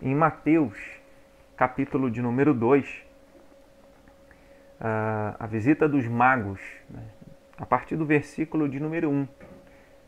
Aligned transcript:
em 0.00 0.14
Mateus, 0.14 0.78
capítulo 1.56 2.08
de 2.08 2.22
número 2.22 2.54
2, 2.54 3.04
a 4.80 5.46
visita 5.48 5.88
dos 5.88 6.06
magos, 6.06 6.60
né? 6.88 7.02
a 7.56 7.66
partir 7.66 7.96
do 7.96 8.06
versículo 8.06 8.68
de 8.68 8.78
número 8.78 9.10
1, 9.10 9.28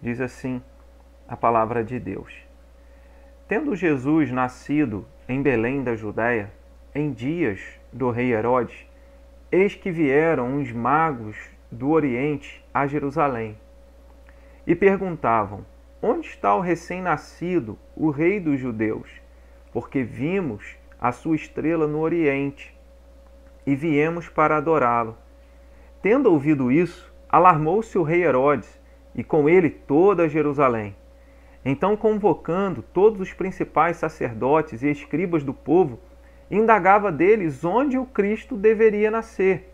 diz 0.00 0.21
assim 0.21 0.62
a 1.26 1.37
palavra 1.37 1.82
de 1.82 1.98
Deus. 1.98 2.32
Tendo 3.48 3.74
Jesus 3.74 4.30
nascido 4.30 5.04
em 5.29 5.42
Belém 5.42 5.83
da 5.83 5.97
Judéia, 5.97 6.53
em 6.95 7.13
dias 7.13 7.61
do 7.93 8.11
rei 8.11 8.33
Herodes, 8.33 8.87
eis 9.51 9.75
que 9.75 9.91
vieram 9.91 10.47
uns 10.47 10.71
magos 10.71 11.37
do 11.71 11.91
Oriente 11.91 12.65
a 12.72 12.87
Jerusalém 12.87 13.59
e 14.65 14.77
perguntavam: 14.77 15.67
Onde 16.01 16.29
está 16.29 16.55
o 16.55 16.61
recém-nascido, 16.61 17.77
o 17.97 18.11
rei 18.11 18.38
dos 18.38 18.61
judeus? 18.61 19.20
Porque 19.73 20.02
vimos 20.02 20.77
a 21.00 21.12
sua 21.12 21.37
estrela 21.37 21.87
no 21.87 22.01
Oriente 22.01 22.77
e 23.66 23.74
viemos 23.74 24.28
para 24.28 24.56
adorá-lo. 24.56 25.16
Tendo 26.02 26.30
ouvido 26.30 26.73
isso, 26.73 27.12
alarmou-se 27.28 27.97
o 27.97 28.02
rei 28.02 28.25
Herodes 28.25 28.80
e 29.14 29.23
com 29.23 29.48
ele 29.48 29.70
toda 29.70 30.28
Jerusalém. 30.28 30.97
Então, 31.64 31.97
convocando 31.97 32.83
todos 32.83 33.20
os 33.20 33.33
principais 33.33 33.98
sacerdotes 33.98 34.83
e 34.83 34.91
escribas 34.91 35.42
do 35.42 35.52
povo, 35.52 35.98
indagava 36.50 37.12
deles 37.12 37.64
onde 37.64 37.98
o 37.98 38.06
Cristo 38.06 38.56
deveria 38.56 39.11
nascer. 39.11 39.73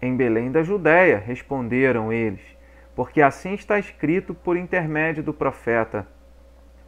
Em 0.00 0.14
Belém 0.14 0.50
da 0.50 0.62
Judéia, 0.62 1.18
responderam 1.18 2.12
eles, 2.12 2.42
porque 2.94 3.22
assim 3.22 3.54
está 3.54 3.78
escrito 3.78 4.34
por 4.34 4.56
intermédio 4.56 5.22
do 5.22 5.32
profeta: 5.32 6.06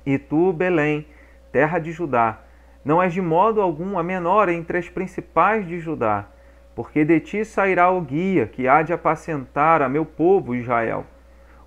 E 0.04 0.18
tu, 0.18 0.52
Belém, 0.52 1.06
terra 1.54 1.78
de 1.78 1.92
Judá, 1.92 2.40
não 2.84 3.00
és 3.00 3.12
de 3.12 3.22
modo 3.22 3.62
algum 3.62 3.96
a 3.96 4.02
menor 4.02 4.48
entre 4.48 4.76
as 4.76 4.88
principais 4.88 5.64
de 5.64 5.78
Judá, 5.78 6.26
porque 6.74 7.04
de 7.04 7.20
ti 7.20 7.44
sairá 7.44 7.88
o 7.92 8.00
guia 8.00 8.48
que 8.48 8.66
há 8.66 8.82
de 8.82 8.92
apacentar 8.92 9.80
a 9.80 9.88
meu 9.88 10.04
povo 10.04 10.56
Israel. 10.56 11.06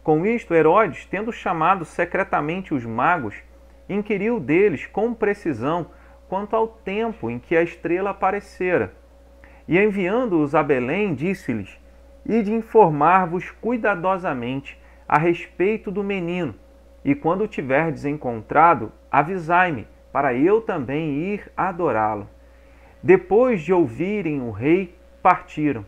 Com 0.04 0.26
isto, 0.26 0.54
Herodes, 0.54 1.06
tendo 1.06 1.32
chamado 1.32 1.86
secretamente 1.86 2.74
os 2.74 2.86
magos, 2.86 3.36
inquiriu 3.88 4.42
deles 4.42 4.86
com 4.86 5.14
precisão 5.14 5.88
quanto 6.28 6.54
ao 6.54 6.68
tempo 6.68 7.30
em 7.30 7.40
que 7.40 7.56
a 7.56 7.64
estrela 7.64 8.10
aparecera. 8.10 8.94
E 9.70 9.80
enviando-os 9.80 10.54
a 10.54 10.62
Belém, 10.62 11.14
disse-lhes: 11.14 11.80
Ide 12.26 12.54
informar-vos 12.54 13.52
cuidadosamente 13.52 14.78
a 15.08 15.18
respeito 15.18 15.90
do 15.90 16.04
menino, 16.04 16.54
e 17.06 17.16
quando 17.16 17.46
o 17.46 17.48
tiverdes 17.48 18.04
encontrado, 18.04 18.92
avisai-me, 19.12 19.88
para 20.12 20.34
eu 20.34 20.62
também 20.62 21.12
ir 21.12 21.52
adorá-lo. 21.56 22.28
Depois 23.02 23.62
de 23.62 23.72
ouvirem 23.72 24.42
o 24.42 24.52
rei, 24.52 24.96
partiram. 25.22 25.86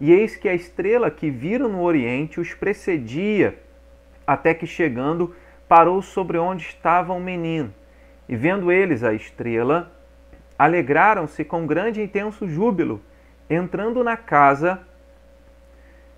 E 0.00 0.12
eis 0.12 0.36
que 0.36 0.48
a 0.48 0.54
estrela 0.54 1.10
que 1.10 1.30
viram 1.30 1.68
no 1.68 1.82
oriente 1.82 2.40
os 2.40 2.54
precedia, 2.54 3.58
até 4.26 4.54
que 4.54 4.66
chegando, 4.66 5.34
parou 5.68 6.02
sobre 6.02 6.38
onde 6.38 6.64
estava 6.64 7.12
o 7.12 7.20
menino. 7.20 7.72
E 8.28 8.36
vendo 8.36 8.70
eles 8.70 9.02
a 9.02 9.12
estrela, 9.12 9.90
alegraram-se 10.58 11.44
com 11.44 11.66
grande 11.66 12.00
e 12.00 12.04
intenso 12.04 12.48
júbilo. 12.48 13.00
Entrando 13.48 14.02
na 14.04 14.16
casa, 14.16 14.80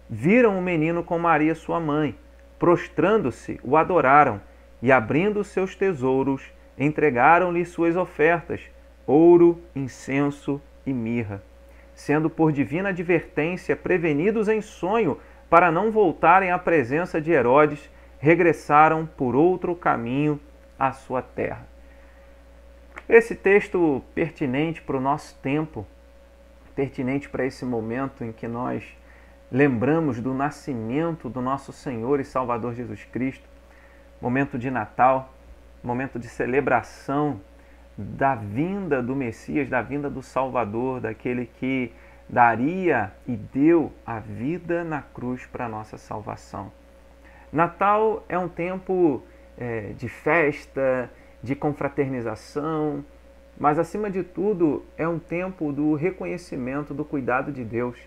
viram 0.08 0.58
o 0.58 0.62
menino 0.62 1.02
com 1.02 1.18
Maria, 1.18 1.54
sua 1.54 1.80
mãe. 1.80 2.14
Prostrando-se, 2.58 3.58
o 3.62 3.76
adoraram 3.76 4.40
e, 4.84 4.92
abrindo 4.92 5.42
seus 5.42 5.74
tesouros, 5.74 6.52
entregaram-lhe 6.78 7.64
suas 7.64 7.96
ofertas: 7.96 8.60
ouro, 9.04 9.60
incenso 9.74 10.60
e 10.86 10.92
mirra 10.92 11.42
sendo 11.94 12.28
por 12.28 12.52
divina 12.52 12.88
advertência 12.88 13.76
prevenidos 13.76 14.48
em 14.48 14.60
sonho 14.60 15.18
para 15.48 15.70
não 15.70 15.90
voltarem 15.90 16.50
à 16.50 16.58
presença 16.58 17.20
de 17.20 17.30
Herodes, 17.30 17.90
regressaram 18.18 19.06
por 19.06 19.36
outro 19.36 19.74
caminho 19.74 20.40
à 20.78 20.92
sua 20.92 21.22
terra. 21.22 21.66
Esse 23.08 23.34
texto 23.34 24.02
pertinente 24.14 24.82
para 24.82 24.96
o 24.96 25.00
nosso 25.00 25.38
tempo, 25.40 25.86
pertinente 26.74 27.28
para 27.28 27.46
esse 27.46 27.64
momento 27.64 28.24
em 28.24 28.32
que 28.32 28.48
nós 28.48 28.82
lembramos 29.52 30.20
do 30.20 30.34
nascimento 30.34 31.28
do 31.28 31.40
nosso 31.40 31.72
Senhor 31.72 32.18
e 32.18 32.24
Salvador 32.24 32.74
Jesus 32.74 33.04
Cristo, 33.04 33.48
momento 34.24 34.58
de 34.58 34.70
Natal, 34.70 35.34
momento 35.82 36.18
de 36.18 36.28
celebração 36.28 37.42
da 37.94 38.34
vinda 38.34 39.02
do 39.02 39.14
Messias, 39.14 39.68
da 39.68 39.82
vinda 39.82 40.08
do 40.08 40.22
Salvador, 40.22 40.98
daquele 40.98 41.44
que 41.44 41.92
daria 42.26 43.12
e 43.28 43.36
deu 43.36 43.92
a 44.06 44.18
vida 44.18 44.82
na 44.82 45.02
cruz 45.02 45.44
para 45.44 45.66
a 45.66 45.68
nossa 45.68 45.98
salvação. 45.98 46.72
Natal 47.52 48.24
é 48.26 48.38
um 48.38 48.48
tempo 48.48 49.22
é, 49.58 49.92
de 49.92 50.08
festa, 50.08 51.10
de 51.42 51.54
confraternização, 51.54 53.04
mas 53.60 53.78
acima 53.78 54.10
de 54.10 54.22
tudo 54.22 54.86
é 54.96 55.06
um 55.06 55.18
tempo 55.18 55.70
do 55.70 55.92
reconhecimento 55.92 56.94
do 56.94 57.04
cuidado 57.04 57.52
de 57.52 57.62
Deus 57.62 57.98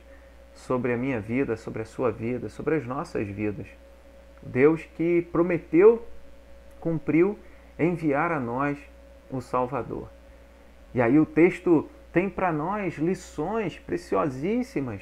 sobre 0.56 0.94
a 0.94 0.98
minha 0.98 1.22
vida, 1.22 1.56
sobre 1.56 1.84
a 1.84 1.86
sua 1.86 2.12
vida, 2.12 2.50
sobre 2.50 2.74
as 2.74 2.88
nossas 2.88 3.28
vidas. 3.28 3.68
Deus 4.48 4.84
que 4.96 5.22
prometeu, 5.32 6.06
cumpriu 6.80 7.38
enviar 7.78 8.32
a 8.32 8.40
nós 8.40 8.78
o 9.30 9.42
Salvador. 9.42 10.10
E 10.94 11.02
aí 11.02 11.20
o 11.20 11.26
texto 11.26 11.90
tem 12.12 12.30
para 12.30 12.52
nós 12.52 12.98
lições 12.98 13.78
preciosíssimas, 13.78 15.02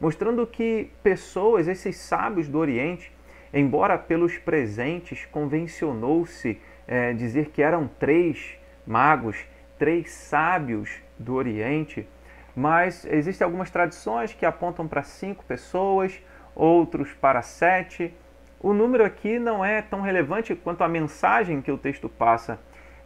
mostrando 0.00 0.46
que 0.46 0.90
pessoas, 1.02 1.68
esses 1.68 1.96
sábios 1.96 2.48
do 2.48 2.58
Oriente, 2.58 3.12
embora 3.52 3.98
pelos 3.98 4.38
presentes 4.38 5.26
convencionou-se 5.26 6.58
é, 6.88 7.12
dizer 7.12 7.50
que 7.50 7.62
eram 7.62 7.88
três 7.98 8.58
magos, 8.86 9.44
três 9.78 10.10
sábios 10.10 10.90
do 11.18 11.34
Oriente, 11.34 12.08
mas 12.56 13.04
existem 13.04 13.44
algumas 13.44 13.70
tradições 13.70 14.32
que 14.32 14.44
apontam 14.44 14.88
para 14.88 15.02
cinco 15.02 15.44
pessoas, 15.44 16.20
outros 16.54 17.12
para 17.12 17.42
sete. 17.42 18.12
O 18.60 18.72
número 18.72 19.04
aqui 19.04 19.38
não 19.38 19.64
é 19.64 19.80
tão 19.80 20.02
relevante 20.02 20.54
quanto 20.54 20.84
a 20.84 20.88
mensagem 20.88 21.62
que 21.62 21.72
o 21.72 21.78
texto 21.78 22.08
passa 22.08 22.58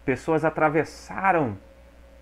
Pessoas 0.05 0.45
atravessaram 0.45 1.57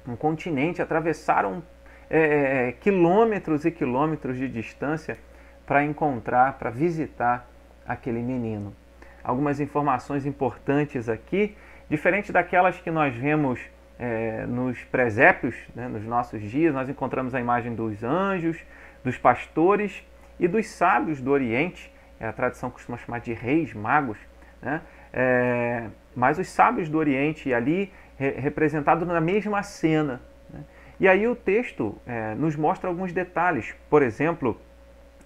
um 0.06 0.14
continente, 0.14 0.80
atravessaram 0.80 1.62
é, 2.08 2.18
é, 2.18 2.68
é, 2.68 2.72
quilômetros 2.72 3.64
e 3.64 3.72
quilômetros 3.72 4.36
de 4.36 4.48
distância 4.48 5.18
para 5.66 5.84
encontrar, 5.84 6.58
para 6.58 6.70
visitar 6.70 7.48
aquele 7.86 8.22
menino. 8.22 8.74
Algumas 9.24 9.58
informações 9.58 10.26
importantes 10.26 11.08
aqui, 11.08 11.56
diferente 11.88 12.30
daquelas 12.30 12.78
que 12.78 12.90
nós 12.90 13.14
vemos 13.16 13.60
é, 13.98 14.46
nos 14.46 14.82
presépios, 14.84 15.56
né, 15.74 15.88
nos 15.88 16.04
nossos 16.04 16.40
dias, 16.40 16.72
nós 16.72 16.88
encontramos 16.88 17.34
a 17.34 17.40
imagem 17.40 17.74
dos 17.74 18.04
anjos, 18.04 18.58
dos 19.02 19.18
pastores 19.18 20.06
e 20.38 20.46
dos 20.46 20.68
sábios 20.68 21.20
do 21.20 21.32
Oriente, 21.32 21.91
a 22.26 22.32
tradição 22.32 22.70
costuma 22.70 22.96
chamar 22.98 23.20
de 23.20 23.32
reis 23.32 23.74
magos, 23.74 24.18
né? 24.60 24.80
É, 25.12 25.88
mas 26.14 26.38
os 26.38 26.48
sábios 26.48 26.88
do 26.88 26.98
Oriente 26.98 27.52
ali 27.52 27.92
re, 28.16 28.30
representados 28.30 29.06
na 29.06 29.20
mesma 29.20 29.62
cena. 29.62 30.20
Né? 30.50 30.60
E 31.00 31.08
aí 31.08 31.26
o 31.26 31.34
texto 31.34 31.96
é, 32.06 32.34
nos 32.34 32.56
mostra 32.56 32.88
alguns 32.88 33.12
detalhes. 33.12 33.74
Por 33.90 34.02
exemplo, 34.02 34.58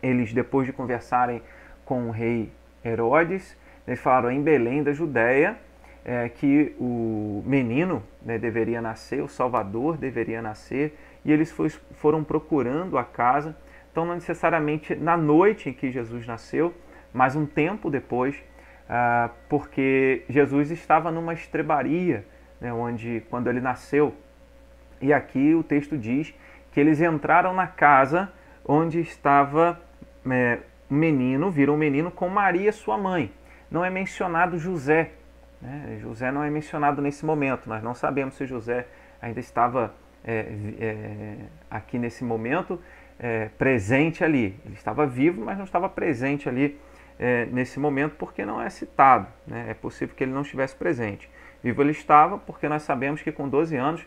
eles 0.02 0.32
depois 0.32 0.66
de 0.66 0.72
conversarem 0.72 1.42
com 1.84 2.08
o 2.08 2.10
rei 2.10 2.50
Herodes, 2.84 3.56
eles 3.86 4.00
falaram 4.00 4.30
em 4.30 4.42
Belém 4.42 4.82
da 4.82 4.92
Judéia 4.92 5.56
é, 6.04 6.28
que 6.28 6.74
o 6.78 7.42
menino 7.44 8.02
né, 8.24 8.38
deveria 8.38 8.80
nascer, 8.80 9.22
o 9.22 9.28
Salvador 9.28 9.96
deveria 9.96 10.40
nascer, 10.40 10.96
e 11.24 11.32
eles 11.32 11.50
foi, 11.50 11.68
foram 11.68 12.22
procurando 12.22 12.96
a 12.96 13.04
casa. 13.04 13.56
Então, 13.90 14.04
não 14.04 14.14
necessariamente 14.14 14.94
na 14.94 15.16
noite 15.16 15.70
em 15.70 15.72
que 15.72 15.90
Jesus 15.90 16.26
nasceu, 16.26 16.72
mas 17.16 17.34
um 17.34 17.46
tempo 17.46 17.88
depois, 17.88 18.36
ah, 18.90 19.30
porque 19.48 20.22
Jesus 20.28 20.70
estava 20.70 21.10
numa 21.10 21.32
estrebaria, 21.32 22.26
né, 22.60 22.70
onde 22.70 23.22
quando 23.30 23.48
ele 23.48 23.58
nasceu, 23.58 24.14
e 25.00 25.14
aqui 25.14 25.54
o 25.54 25.62
texto 25.62 25.96
diz 25.96 26.34
que 26.70 26.78
eles 26.78 27.00
entraram 27.00 27.54
na 27.54 27.66
casa 27.66 28.30
onde 28.62 29.00
estava 29.00 29.80
é, 30.30 30.58
um 30.90 30.94
menino, 30.94 31.50
viram 31.50 31.72
um 31.72 31.78
menino 31.78 32.10
com 32.10 32.28
Maria, 32.28 32.70
sua 32.70 32.98
mãe. 32.98 33.32
Não 33.70 33.82
é 33.82 33.88
mencionado 33.88 34.58
José. 34.58 35.12
Né? 35.60 35.98
José 36.02 36.30
não 36.30 36.44
é 36.44 36.50
mencionado 36.50 37.00
nesse 37.00 37.24
momento. 37.24 37.66
Nós 37.66 37.82
não 37.82 37.94
sabemos 37.94 38.34
se 38.34 38.44
José 38.44 38.86
ainda 39.22 39.40
estava 39.40 39.94
é, 40.22 40.46
é, 40.78 41.36
aqui 41.70 41.98
nesse 41.98 42.22
momento 42.22 42.78
é, 43.18 43.48
presente 43.56 44.22
ali. 44.22 44.60
Ele 44.66 44.74
estava 44.74 45.06
vivo, 45.06 45.42
mas 45.42 45.56
não 45.56 45.64
estava 45.64 45.88
presente 45.88 46.46
ali 46.48 46.78
é, 47.18 47.46
nesse 47.46 47.78
momento 47.78 48.16
porque 48.16 48.44
não 48.44 48.60
é 48.60 48.68
citado. 48.68 49.28
Né? 49.46 49.66
É 49.68 49.74
possível 49.74 50.14
que 50.14 50.24
ele 50.24 50.32
não 50.32 50.42
estivesse 50.42 50.74
presente. 50.76 51.28
Vivo 51.62 51.82
ele 51.82 51.92
estava 51.92 52.38
porque 52.38 52.68
nós 52.68 52.82
sabemos 52.82 53.22
que 53.22 53.32
com 53.32 53.48
12 53.48 53.76
anos 53.76 54.06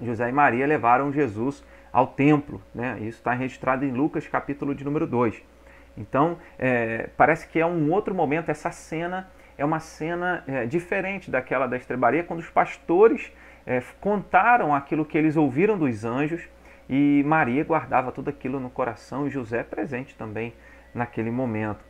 José 0.00 0.28
e 0.28 0.32
Maria 0.32 0.66
levaram 0.66 1.12
Jesus 1.12 1.64
ao 1.92 2.06
templo. 2.06 2.62
Né? 2.74 2.96
Isso 3.00 3.18
está 3.18 3.32
registrado 3.32 3.84
em 3.84 3.90
Lucas, 3.90 4.26
capítulo 4.26 4.74
de 4.74 4.84
número 4.84 5.06
2. 5.06 5.42
Então, 5.96 6.38
é, 6.58 7.10
parece 7.16 7.46
que 7.48 7.58
é 7.58 7.66
um 7.66 7.90
outro 7.92 8.14
momento, 8.14 8.48
essa 8.48 8.70
cena 8.70 9.28
é 9.58 9.64
uma 9.64 9.80
cena 9.80 10.42
é, 10.46 10.64
diferente 10.64 11.30
daquela 11.30 11.66
da 11.66 11.76
estrebaria, 11.76 12.24
quando 12.24 12.40
os 12.40 12.48
pastores 12.48 13.30
é, 13.66 13.82
contaram 14.00 14.74
aquilo 14.74 15.04
que 15.04 15.18
eles 15.18 15.36
ouviram 15.36 15.76
dos 15.76 16.04
anjos 16.04 16.48
e 16.88 17.22
Maria 17.26 17.62
guardava 17.62 18.10
tudo 18.10 18.30
aquilo 18.30 18.58
no 18.58 18.70
coração 18.70 19.26
e 19.26 19.30
José 19.30 19.62
presente 19.62 20.16
também 20.16 20.54
naquele 20.94 21.30
momento. 21.30 21.84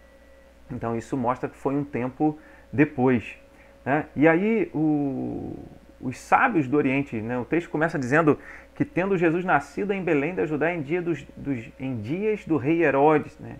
Então, 0.72 0.96
isso 0.96 1.17
mostra 1.17 1.49
que 1.49 1.56
foi 1.56 1.75
um 1.75 1.84
tempo 1.84 2.38
depois. 2.72 3.37
Né? 3.84 4.06
E 4.14 4.28
aí, 4.28 4.70
o, 4.75 5.56
os 6.00 6.19
sábios 6.19 6.69
do 6.69 6.76
Oriente, 6.76 7.20
né? 7.20 7.38
o 7.38 7.44
texto 7.44 7.70
começa 7.70 7.99
dizendo 7.99 8.38
que 8.75 8.84
tendo 8.84 9.17
Jesus 9.17 9.44
nascido 9.44 9.93
em 9.93 10.02
Belém 10.02 10.34
da 10.34 10.46
Judá 10.46 10.72
em, 10.72 10.82
dia 10.82 11.02
dos, 11.02 11.22
dos, 11.37 11.69
em 11.78 12.00
dias 12.00 12.44
do 12.44 12.56
rei 12.56 12.82
Herodes, 12.82 13.38
né? 13.38 13.56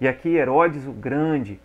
e 0.00 0.08
aqui 0.08 0.36
Herodes 0.36 0.86
o 0.86 0.92
Grande, 0.92 1.60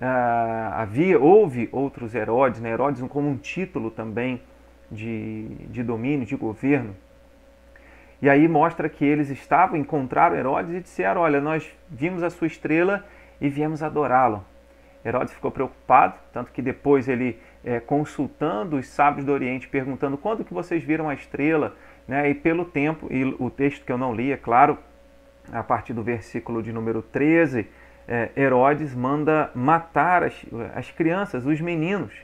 ah, 0.00 0.82
havia, 0.82 1.18
houve 1.20 1.68
outros 1.70 2.14
Herodes, 2.14 2.60
né? 2.60 2.70
Herodes 2.70 3.00
como 3.02 3.28
um 3.28 3.36
título 3.36 3.90
também 3.90 4.42
de, 4.90 5.46
de 5.68 5.82
domínio, 5.84 6.26
de 6.26 6.34
governo, 6.34 6.96
e 8.20 8.28
aí 8.30 8.48
mostra 8.48 8.88
que 8.88 9.04
eles 9.04 9.28
estavam, 9.28 9.76
encontraram 9.76 10.34
Herodes 10.34 10.74
e 10.74 10.80
disseram, 10.80 11.20
olha, 11.20 11.40
nós 11.40 11.70
vimos 11.90 12.22
a 12.22 12.30
sua 12.30 12.46
estrela 12.46 13.04
e 13.40 13.48
viemos 13.48 13.82
adorá-lo. 13.82 14.44
Herodes 15.04 15.34
ficou 15.34 15.50
preocupado, 15.50 16.14
tanto 16.32 16.50
que 16.50 16.62
depois 16.62 17.08
ele, 17.08 17.38
é, 17.62 17.78
consultando 17.78 18.76
os 18.76 18.86
sábios 18.88 19.26
do 19.26 19.32
Oriente, 19.32 19.68
perguntando 19.68 20.16
quando 20.16 20.44
que 20.44 20.54
vocês 20.54 20.82
viram 20.82 21.08
a 21.08 21.14
estrela, 21.14 21.76
né, 22.08 22.28
e 22.30 22.34
pelo 22.34 22.64
tempo, 22.64 23.06
e 23.10 23.24
o 23.38 23.50
texto 23.50 23.84
que 23.84 23.92
eu 23.92 23.98
não 23.98 24.14
li, 24.14 24.32
é 24.32 24.36
claro, 24.36 24.78
a 25.52 25.62
partir 25.62 25.92
do 25.92 26.02
versículo 26.02 26.62
de 26.62 26.72
número 26.72 27.02
13, 27.02 27.66
é, 28.08 28.30
Herodes 28.36 28.94
manda 28.94 29.50
matar 29.54 30.22
as, 30.22 30.34
as 30.74 30.90
crianças, 30.90 31.44
os 31.44 31.60
meninos. 31.60 32.14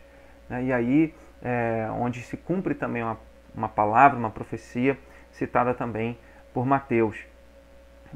Né, 0.48 0.64
e 0.64 0.72
aí, 0.72 1.14
é, 1.42 1.86
onde 1.98 2.22
se 2.22 2.36
cumpre 2.36 2.74
também 2.74 3.02
uma, 3.02 3.18
uma 3.54 3.68
palavra, 3.68 4.18
uma 4.18 4.30
profecia 4.30 4.98
citada 5.32 5.74
também 5.74 6.18
por 6.52 6.64
Mateus. 6.66 7.16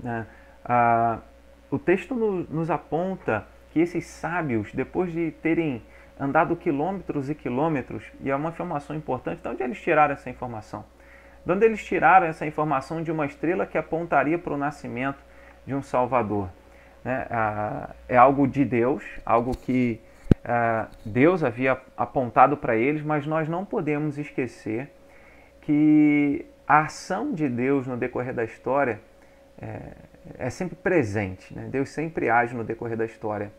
Né. 0.03 0.27
Ah, 0.65 1.19
o 1.75 1.79
texto 1.79 2.15
nos 2.15 2.71
aponta 2.71 3.47
que 3.73 3.81
esses 3.81 4.07
sábios, 4.07 4.73
depois 4.73 5.13
de 5.13 5.33
terem 5.43 5.83
andado 6.19 6.55
quilômetros 6.55 7.29
e 7.29 7.35
quilômetros, 7.35 8.05
e 8.21 8.31
é 8.31 8.37
uma 8.37 8.51
informação 8.51 8.95
importante, 8.95 9.43
de 9.43 9.49
onde 9.49 9.63
eles 9.63 9.81
tiraram 9.81 10.15
essa 10.15 10.31
informação? 10.31 10.85
De 11.45 11.51
onde 11.51 11.67
eles 11.67 11.85
tiraram 11.85 12.27
essa 12.27 12.47
informação 12.47 13.03
de 13.03 13.11
uma 13.11 13.27
estrela 13.27 13.67
que 13.67 13.77
apontaria 13.77 14.39
para 14.39 14.55
o 14.55 14.57
nascimento 14.57 15.19
de 15.67 15.75
um 15.75 15.83
Salvador? 15.83 16.49
Né? 17.05 17.27
Ah, 17.29 17.91
é 18.09 18.17
algo 18.17 18.47
de 18.47 18.65
Deus, 18.65 19.03
algo 19.27 19.57
que 19.57 20.01
ah, 20.45 20.87
Deus 21.05 21.43
havia 21.43 21.77
apontado 21.97 22.57
para 22.57 22.77
eles, 22.77 23.03
mas 23.03 23.27
nós 23.27 23.49
não 23.49 23.65
podemos 23.65 24.17
esquecer 24.17 24.91
que 25.61 26.47
a 26.69 26.83
ação 26.83 27.33
de 27.33 27.49
Deus 27.49 27.87
no 27.87 27.97
decorrer 27.97 28.33
da 28.33 28.45
história 28.45 29.01
é, 30.39 30.51
sempre 30.51 30.77
presente. 30.77 31.55
Né? 31.55 31.69
Deus 31.71 31.91
sempre 31.91 32.31
age 32.31 32.55
no 32.55 32.65
decorrer 32.65 32.97
da 32.97 33.05
história. 33.05 33.53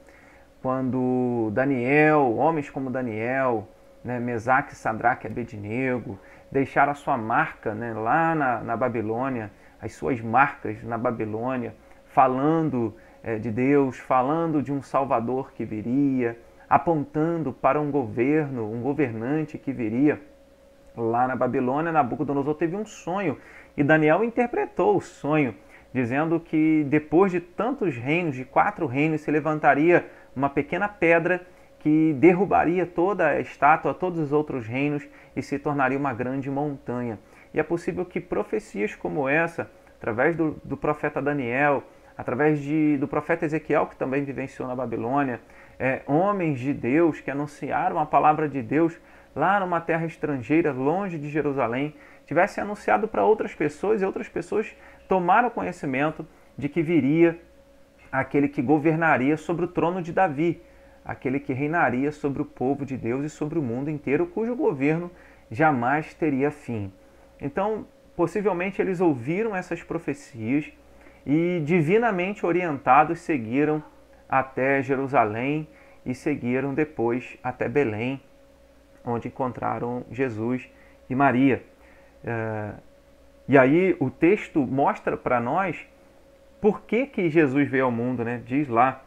Quando 0.62 1.51
Daniel, 1.53 2.35
homens 2.38 2.69
como 2.69 2.89
Daniel, 2.89 3.67
né, 4.03 4.19
Mesaque, 4.19 4.75
Sadraque 4.75 5.27
Abednego, 5.27 6.19
deixaram 6.51 6.91
a 6.91 6.95
sua 6.95 7.17
marca 7.17 7.73
né, 7.73 7.94
lá 7.94 8.33
na, 8.33 8.62
na 8.62 8.77
Babilônia, 8.77 9.51
as 9.81 9.94
suas 9.94 10.19
marcas 10.21 10.83
na 10.83 10.97
Babilônia, 10.97 11.75
falando 12.06 12.95
é, 13.23 13.38
de 13.38 13.51
Deus, 13.51 13.97
falando 13.97 14.61
de 14.61 14.71
um 14.71 14.81
Salvador 14.81 15.51
que 15.53 15.65
viria, 15.65 16.39
apontando 16.69 17.53
para 17.53 17.79
um 17.79 17.91
governo, 17.91 18.71
um 18.71 18.81
governante 18.81 19.57
que 19.57 19.71
viria. 19.71 20.21
Lá 20.95 21.27
na 21.27 21.35
Babilônia, 21.35 21.91
Nabucodonosor 21.91 22.56
teve 22.56 22.75
um 22.75 22.85
sonho 22.85 23.38
e 23.75 23.83
Daniel 23.83 24.23
interpretou 24.23 24.97
o 24.97 25.01
sonho 25.01 25.53
dizendo 25.95 26.42
que 26.42 26.83
depois 26.89 27.31
de 27.31 27.39
tantos 27.39 27.95
reinos, 27.95 28.36
de 28.36 28.44
quatro 28.44 28.86
reinos, 28.86 29.21
se 29.21 29.31
levantaria 29.31 30.06
uma 30.36 30.50
pequena 30.50 30.89
pedra 30.89 31.47
que 31.80 32.12
derrubaria 32.19 32.86
toda 32.86 33.30
a 33.30 33.39
estátua, 33.39 33.94
todos 33.94 34.19
os 34.19 34.33
outros 34.33 34.68
reinos 34.68 35.07
e 35.33 35.42
se 35.42 35.57
tornaria 35.57 35.97
uma 35.97 36.13
grande 36.13 36.51
montanha. 36.51 37.18
E 37.53 37.62
é 37.62 37.63
possível 37.63 38.03
que 38.03 38.19
profecias 38.19 38.94
como 38.94 39.30
essa, 39.30 39.71
através 39.97 40.36
do, 40.36 40.59
do 40.65 40.75
profeta 40.75 41.21
Daniel, 41.21 41.81
através 42.18 42.59
de, 42.59 42.97
do 42.97 43.07
profeta 43.07 43.45
Ezequiel, 43.45 43.86
que 43.86 43.95
também 43.95 44.25
vivenciou 44.25 44.68
na 44.68 44.75
Babilônia, 44.75 45.39
é, 45.80 46.01
homens 46.06 46.59
de 46.59 46.74
Deus 46.74 47.21
que 47.21 47.31
anunciaram 47.31 48.00
a 48.00 48.06
palavra 48.06 48.50
de 48.50 48.62
Deus 48.62 49.00
lá 49.33 49.62
numa 49.62 49.80
terra 49.80 50.06
estrangeira, 50.06 50.74
longe 50.74 51.18
de 51.18 51.30
Jerusalém, 51.30 51.95
tivessem 52.25 52.62
anunciado 52.62 53.07
para 53.07 53.24
outras 53.24 53.53
pessoas 53.53 54.01
e 54.01 54.06
outras 54.06 54.27
pessoas 54.27 54.75
tomaram 55.07 55.50
conhecimento 55.50 56.25
de 56.57 56.69
que 56.69 56.81
viria 56.81 57.40
aquele 58.12 58.48
que 58.48 58.62
governaria 58.62 59.36
sobre 59.38 59.66
o 59.66 59.68
trono 59.68 60.02
de 60.02 60.13
Davi, 60.13 60.62
aquele 61.04 61.40
que 61.40 61.54
reinaria 61.54 62.12
sobre 62.12 62.42
o 62.42 62.46
povo 62.46 62.86
de 62.86 62.98
Deus 62.98 63.25
e 63.25 63.30
sobre 63.30 63.60
o 63.60 63.62
mundo 63.62 63.90
inteiro, 63.90 64.25
cujo 64.28 64.56
governo 64.56 65.12
jamais 65.52 66.13
teria 66.13 66.50
fim. 66.50 66.92
Então, 67.40 67.86
possivelmente 68.16 68.81
eles 68.81 69.02
ouviram 69.02 69.56
essas 69.56 69.84
profecias 69.84 70.72
e, 71.25 71.62
divinamente 71.66 72.46
orientados, 72.46 73.19
seguiram 73.19 73.84
até 74.28 74.81
Jerusalém 74.81 75.68
e 76.06 76.16
seguiram 76.16 76.74
depois 76.74 77.38
até 77.44 77.68
Belém, 77.68 78.22
onde 79.04 79.28
encontraram 79.28 80.06
Jesus 80.12 80.68
e 81.10 81.16
Maria. 81.16 81.63
E 83.47 83.57
aí 83.57 83.95
o 84.00 84.09
texto 84.09 84.59
mostra 84.62 85.15
para 85.15 85.39
nós 85.39 85.88
por 86.59 86.81
que, 86.81 87.06
que 87.06 87.30
Jesus 87.30 87.69
veio 87.69 87.86
ao 87.86 87.92
mundo, 87.92 88.24
né? 88.24 88.42
Diz 88.45 88.68
lá, 88.68 89.03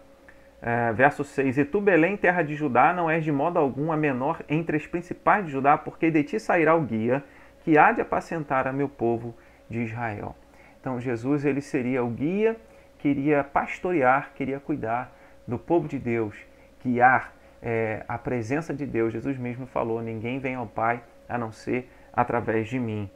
é, 0.62 0.92
verso 0.92 1.24
6: 1.24 1.58
E 1.58 1.64
tu, 1.64 1.80
Belém, 1.80 2.16
terra 2.16 2.42
de 2.42 2.54
Judá, 2.54 2.92
não 2.92 3.10
és 3.10 3.24
de 3.24 3.32
modo 3.32 3.58
algum 3.58 3.90
a 3.90 3.96
menor 3.96 4.42
entre 4.48 4.76
as 4.76 4.86
principais 4.86 5.44
de 5.44 5.52
Judá, 5.52 5.76
porque 5.76 6.10
de 6.10 6.22
ti 6.22 6.38
sairá 6.38 6.74
o 6.74 6.82
guia 6.82 7.24
que 7.64 7.76
há 7.76 7.92
de 7.92 8.00
apacentar 8.00 8.66
a 8.66 8.72
meu 8.72 8.88
povo 8.88 9.34
de 9.68 9.80
Israel. 9.80 10.36
Então 10.80 11.00
Jesus 11.00 11.44
ele 11.44 11.60
seria 11.60 12.04
o 12.04 12.08
guia, 12.08 12.56
queria 12.98 13.42
pastorear, 13.42 14.32
queria 14.34 14.60
cuidar 14.60 15.12
do 15.46 15.58
povo 15.58 15.88
de 15.88 15.98
Deus, 15.98 16.36
guiar 16.84 17.32
é, 17.62 18.04
a 18.08 18.16
presença 18.18 18.72
de 18.72 18.86
Deus. 18.86 19.12
Jesus 19.12 19.36
mesmo 19.36 19.66
falou: 19.66 20.00
ninguém 20.00 20.38
vem 20.38 20.54
ao 20.54 20.66
Pai 20.66 21.02
a 21.28 21.36
não 21.36 21.52
ser 21.52 21.90
através 22.12 22.68
de 22.68 22.78
mim. 22.78 23.10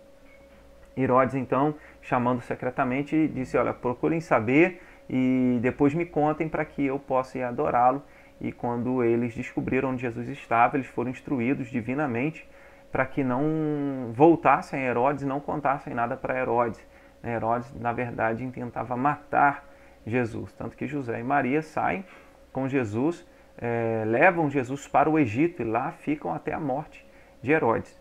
Herodes, 0.96 1.34
então, 1.34 1.74
chamando 2.00 2.40
secretamente, 2.42 3.28
disse: 3.28 3.56
Olha, 3.56 3.72
procurem 3.72 4.20
saber 4.20 4.80
e 5.08 5.58
depois 5.60 5.94
me 5.94 6.04
contem 6.04 6.48
para 6.48 6.64
que 6.64 6.84
eu 6.84 6.98
possa 6.98 7.38
ir 7.38 7.42
adorá-lo. 7.42 8.02
E 8.40 8.50
quando 8.50 9.04
eles 9.04 9.34
descobriram 9.34 9.90
onde 9.90 10.02
Jesus 10.02 10.28
estava, 10.28 10.76
eles 10.76 10.86
foram 10.86 11.10
instruídos 11.10 11.68
divinamente 11.68 12.48
para 12.90 13.06
que 13.06 13.24
não 13.24 14.10
voltassem 14.12 14.80
a 14.80 14.82
Herodes 14.82 15.22
e 15.22 15.26
não 15.26 15.40
contassem 15.40 15.94
nada 15.94 16.16
para 16.16 16.38
Herodes. 16.38 16.86
Herodes, 17.24 17.72
na 17.80 17.92
verdade, 17.92 18.44
intentava 18.44 18.96
matar 18.96 19.66
Jesus. 20.06 20.52
Tanto 20.52 20.76
que 20.76 20.86
José 20.86 21.20
e 21.20 21.22
Maria 21.22 21.62
saem 21.62 22.04
com 22.52 22.68
Jesus, 22.68 23.26
é, 23.56 24.04
levam 24.06 24.50
Jesus 24.50 24.86
para 24.86 25.08
o 25.08 25.18
Egito 25.18 25.62
e 25.62 25.64
lá 25.64 25.92
ficam 25.92 26.34
até 26.34 26.52
a 26.52 26.60
morte 26.60 27.06
de 27.40 27.52
Herodes. 27.52 27.98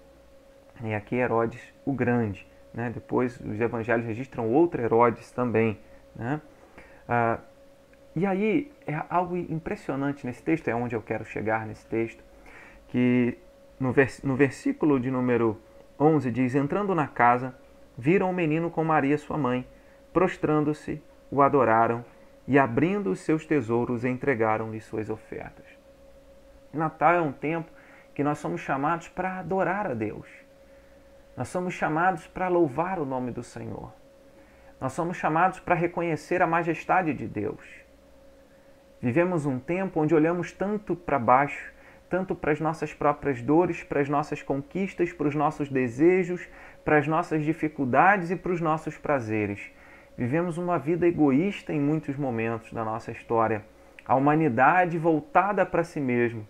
E 0.83 0.93
aqui 0.93 1.15
Herodes 1.15 1.61
o 1.85 1.93
Grande. 1.93 2.50
Né? 2.73 2.89
Depois 2.89 3.39
os 3.39 3.59
evangelhos 3.59 4.05
registram 4.05 4.49
outro 4.49 4.81
Herodes 4.81 5.31
também. 5.31 5.79
Né? 6.15 6.41
Ah, 7.07 7.39
e 8.15 8.25
aí 8.25 8.71
é 8.85 9.01
algo 9.09 9.37
impressionante 9.37 10.25
nesse 10.25 10.43
texto, 10.43 10.67
é 10.67 10.75
onde 10.75 10.95
eu 10.95 11.01
quero 11.01 11.23
chegar 11.23 11.65
nesse 11.65 11.85
texto, 11.85 12.23
que 12.89 13.37
no, 13.79 13.91
vers 13.91 14.21
no 14.21 14.35
versículo 14.35 14.99
de 14.99 15.09
número 15.09 15.59
11 15.99 16.29
diz: 16.31 16.55
Entrando 16.55 16.93
na 16.93 17.07
casa, 17.07 17.55
viram 17.97 18.29
o 18.29 18.33
menino 18.33 18.69
com 18.69 18.83
Maria, 18.83 19.17
sua 19.17 19.37
mãe, 19.37 19.65
prostrando-se, 20.11 21.01
o 21.29 21.41
adoraram 21.41 22.03
e, 22.47 22.59
abrindo 22.59 23.11
os 23.11 23.21
seus 23.21 23.45
tesouros, 23.45 24.03
entregaram-lhe 24.03 24.81
suas 24.81 25.09
ofertas. 25.09 25.65
Natal 26.73 27.13
é 27.13 27.21
um 27.21 27.31
tempo 27.31 27.71
que 28.13 28.23
nós 28.23 28.39
somos 28.39 28.59
chamados 28.59 29.07
para 29.07 29.39
adorar 29.39 29.87
a 29.87 29.93
Deus 29.93 30.27
nós 31.41 31.47
somos 31.47 31.73
chamados 31.73 32.27
para 32.27 32.47
louvar 32.47 32.99
o 32.99 33.03
nome 33.03 33.31
do 33.31 33.41
Senhor. 33.41 33.91
Nós 34.79 34.93
somos 34.93 35.17
chamados 35.17 35.59
para 35.59 35.73
reconhecer 35.73 36.39
a 36.39 36.45
majestade 36.45 37.15
de 37.15 37.27
Deus. 37.27 37.65
Vivemos 39.01 39.47
um 39.47 39.57
tempo 39.57 39.99
onde 40.01 40.13
olhamos 40.13 40.51
tanto 40.51 40.95
para 40.95 41.17
baixo, 41.17 41.73
tanto 42.07 42.35
para 42.35 42.51
as 42.51 42.59
nossas 42.59 42.93
próprias 42.93 43.41
dores, 43.41 43.83
para 43.83 44.01
as 44.01 44.07
nossas 44.07 44.43
conquistas, 44.43 45.11
para 45.11 45.27
os 45.27 45.33
nossos 45.33 45.67
desejos, 45.67 46.47
para 46.85 46.99
as 46.99 47.07
nossas 47.07 47.43
dificuldades 47.43 48.29
e 48.29 48.35
para 48.35 48.51
os 48.51 48.61
nossos 48.61 48.95
prazeres. 48.95 49.71
Vivemos 50.15 50.59
uma 50.59 50.77
vida 50.77 51.07
egoísta 51.07 51.73
em 51.73 51.79
muitos 51.79 52.17
momentos 52.17 52.71
da 52.71 52.85
nossa 52.85 53.09
história, 53.11 53.65
a 54.05 54.13
humanidade 54.13 54.95
voltada 54.95 55.65
para 55.65 55.83
si 55.83 55.99
mesmo. 55.99 56.47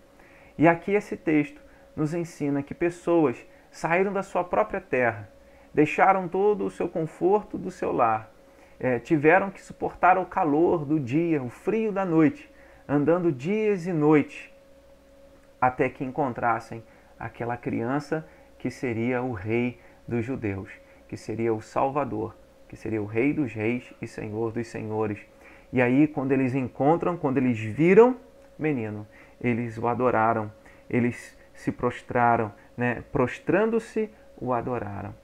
E 0.58 0.68
aqui 0.68 0.92
esse 0.92 1.16
texto 1.16 1.62
nos 1.96 2.12
ensina 2.12 2.62
que 2.62 2.74
pessoas 2.74 3.42
saíram 3.72 4.12
da 4.12 4.22
sua 4.22 4.44
própria 4.44 4.80
terra, 4.80 5.28
deixaram 5.74 6.28
todo 6.28 6.64
o 6.64 6.70
seu 6.70 6.88
conforto 6.88 7.58
do 7.58 7.70
seu 7.70 7.90
lar, 7.90 8.30
é, 8.78 9.00
tiveram 9.00 9.50
que 9.50 9.60
suportar 9.60 10.16
o 10.16 10.26
calor 10.26 10.84
do 10.84 11.00
dia, 11.00 11.42
o 11.42 11.48
frio 11.48 11.90
da 11.90 12.04
noite, 12.04 12.48
andando 12.88 13.32
dias 13.32 13.86
e 13.86 13.92
noites, 13.92 14.52
até 15.60 15.88
que 15.88 16.04
encontrassem 16.04 16.84
aquela 17.18 17.56
criança 17.56 18.24
que 18.58 18.70
seria 18.70 19.22
o 19.22 19.32
rei 19.32 19.80
dos 20.06 20.24
judeus, 20.24 20.70
que 21.08 21.16
seria 21.16 21.52
o 21.52 21.60
Salvador, 21.60 22.36
que 22.68 22.76
seria 22.76 23.02
o 23.02 23.06
Rei 23.06 23.34
dos 23.34 23.52
Reis 23.52 23.92
e 24.00 24.06
Senhor 24.06 24.50
dos 24.50 24.66
Senhores. 24.66 25.18
E 25.70 25.82
aí, 25.82 26.06
quando 26.08 26.32
eles 26.32 26.54
encontram, 26.54 27.18
quando 27.18 27.36
eles 27.36 27.58
viram 27.58 28.16
menino, 28.58 29.06
eles 29.38 29.76
o 29.76 29.86
adoraram, 29.86 30.50
eles 30.88 31.36
se 31.54 31.70
prostraram, 31.70 32.50
né? 32.76 33.02
prostrando-se, 33.12 34.10
o 34.36 34.52
adoraram. 34.52 35.14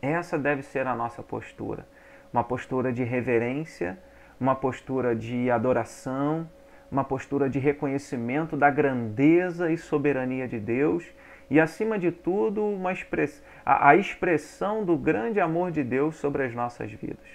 Essa 0.00 0.38
deve 0.38 0.62
ser 0.62 0.86
a 0.86 0.94
nossa 0.94 1.22
postura, 1.22 1.86
uma 2.32 2.44
postura 2.44 2.92
de 2.92 3.02
reverência, 3.02 3.98
uma 4.40 4.54
postura 4.54 5.14
de 5.14 5.50
adoração, 5.50 6.48
uma 6.90 7.04
postura 7.04 7.50
de 7.50 7.58
reconhecimento 7.58 8.56
da 8.56 8.70
grandeza 8.70 9.70
e 9.70 9.76
soberania 9.76 10.46
de 10.46 10.58
Deus 10.58 11.04
e, 11.50 11.58
acima 11.58 11.98
de 11.98 12.12
tudo, 12.12 12.64
uma 12.64 12.92
express... 12.92 13.42
a, 13.64 13.96
expressão 13.96 14.84
do 14.84 14.96
grande 14.96 15.40
amor 15.40 15.70
de 15.70 15.82
Deus 15.82 16.16
sobre 16.16 16.44
as 16.44 16.54
nossas 16.54 16.90
vidas. 16.92 17.26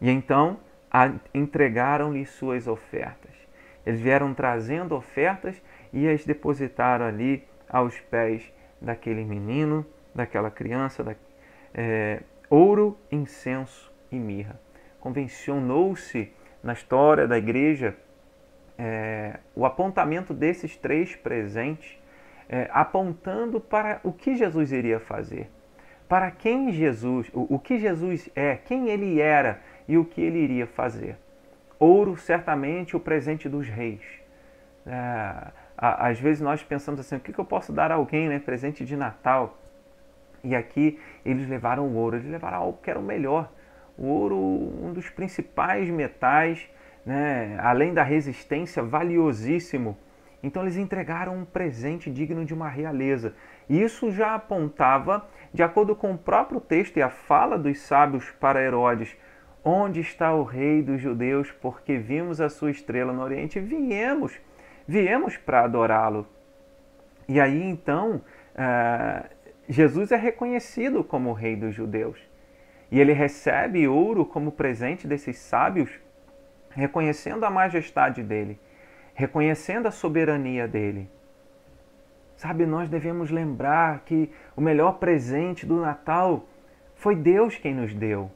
E 0.00 0.10
então 0.10 0.58
entregaram-lhe 1.34 2.24
suas 2.24 2.66
ofertas. 2.66 3.32
Eles 3.84 4.00
vieram 4.00 4.32
trazendo 4.34 4.94
ofertas 4.94 5.60
e 5.92 6.08
as 6.08 6.24
depositaram 6.24 7.06
ali 7.06 7.44
aos 7.68 7.98
pés 8.00 8.52
daquele 8.80 9.24
menino, 9.24 9.84
daquela 10.14 10.50
criança, 10.50 11.02
da, 11.04 11.14
é, 11.74 12.22
ouro, 12.48 12.98
incenso 13.10 13.92
e 14.10 14.16
mirra. 14.16 14.60
Convencionou-se 15.00 16.32
na 16.62 16.72
história 16.72 17.26
da 17.26 17.38
igreja 17.38 17.96
é, 18.78 19.40
o 19.54 19.66
apontamento 19.66 20.32
desses 20.32 20.76
três 20.76 21.16
presentes, 21.16 21.98
é, 22.48 22.68
apontando 22.72 23.60
para 23.60 24.00
o 24.02 24.12
que 24.12 24.36
Jesus 24.36 24.72
iria 24.72 25.00
fazer, 25.00 25.50
para 26.08 26.30
quem 26.30 26.72
Jesus, 26.72 27.28
o, 27.34 27.54
o 27.54 27.58
que 27.58 27.78
Jesus 27.78 28.30
é, 28.34 28.56
quem 28.56 28.88
ele 28.88 29.20
era 29.20 29.60
e 29.86 29.98
o 29.98 30.04
que 30.04 30.20
ele 30.20 30.38
iria 30.38 30.66
fazer. 30.66 31.16
Ouro, 31.78 32.16
certamente, 32.16 32.96
o 32.96 33.00
presente 33.00 33.48
dos 33.48 33.68
reis. 33.68 34.02
É, 34.86 35.48
às 35.78 36.18
vezes 36.18 36.42
nós 36.42 36.62
pensamos 36.62 37.00
assim, 37.00 37.16
o 37.16 37.20
que 37.20 37.38
eu 37.38 37.44
posso 37.44 37.72
dar 37.72 37.90
a 37.92 37.94
alguém, 37.94 38.28
né? 38.28 38.38
Presente 38.38 38.84
de 38.84 38.96
Natal. 38.96 39.58
E 40.42 40.54
aqui 40.54 40.98
eles 41.24 41.48
levaram 41.48 41.86
o 41.86 41.94
ouro, 41.94 42.16
eles 42.16 42.28
levaram 42.28 42.58
algo 42.58 42.78
que 42.82 42.90
era 42.90 42.98
o 42.98 43.02
melhor. 43.02 43.50
O 43.96 44.06
ouro, 44.06 44.36
um 44.36 44.92
dos 44.92 45.08
principais 45.08 45.88
metais 45.88 46.68
né, 47.08 47.58
além 47.62 47.94
da 47.94 48.02
resistência, 48.02 48.82
valiosíssimo. 48.82 49.96
Então 50.42 50.62
eles 50.62 50.76
entregaram 50.76 51.34
um 51.34 51.44
presente 51.44 52.10
digno 52.10 52.44
de 52.44 52.52
uma 52.52 52.68
realeza. 52.68 53.34
Isso 53.68 54.10
já 54.10 54.34
apontava, 54.34 55.26
de 55.52 55.62
acordo 55.62 55.96
com 55.96 56.12
o 56.12 56.18
próprio 56.18 56.60
texto 56.60 56.98
e 56.98 57.02
a 57.02 57.08
fala 57.08 57.58
dos 57.58 57.80
sábios 57.80 58.30
para 58.32 58.62
Herodes, 58.62 59.16
onde 59.64 60.00
está 60.00 60.34
o 60.34 60.44
rei 60.44 60.82
dos 60.82 61.00
judeus, 61.00 61.50
porque 61.50 61.96
vimos 61.96 62.42
a 62.42 62.50
sua 62.50 62.70
estrela 62.70 63.10
no 63.10 63.22
Oriente 63.22 63.58
e 63.58 63.62
viemos, 63.62 64.38
viemos 64.88 65.36
para 65.36 65.64
adorá-lo. 65.64 66.26
E 67.28 67.38
aí 67.38 67.62
então, 67.62 68.22
uh, 68.54 69.28
Jesus 69.68 70.10
é 70.10 70.16
reconhecido 70.16 71.04
como 71.04 71.28
o 71.28 71.34
rei 71.34 71.54
dos 71.54 71.74
judeus. 71.74 72.18
E 72.90 72.98
ele 72.98 73.12
recebe 73.12 73.86
ouro 73.86 74.24
como 74.24 74.50
presente 74.50 75.06
desses 75.06 75.36
sábios 75.36 75.90
reconhecendo 76.70 77.44
a 77.44 77.50
majestade 77.50 78.22
dele, 78.22 78.58
reconhecendo 79.14 79.86
a 79.86 79.90
soberania 79.90 80.66
dele. 80.66 81.10
Sabe, 82.36 82.64
nós 82.64 82.88
devemos 82.88 83.30
lembrar 83.30 84.00
que 84.06 84.30
o 84.56 84.60
melhor 84.60 84.92
presente 84.98 85.66
do 85.66 85.80
Natal 85.80 86.46
foi 86.94 87.16
Deus 87.16 87.56
quem 87.58 87.74
nos 87.74 87.92
deu. 87.92 88.30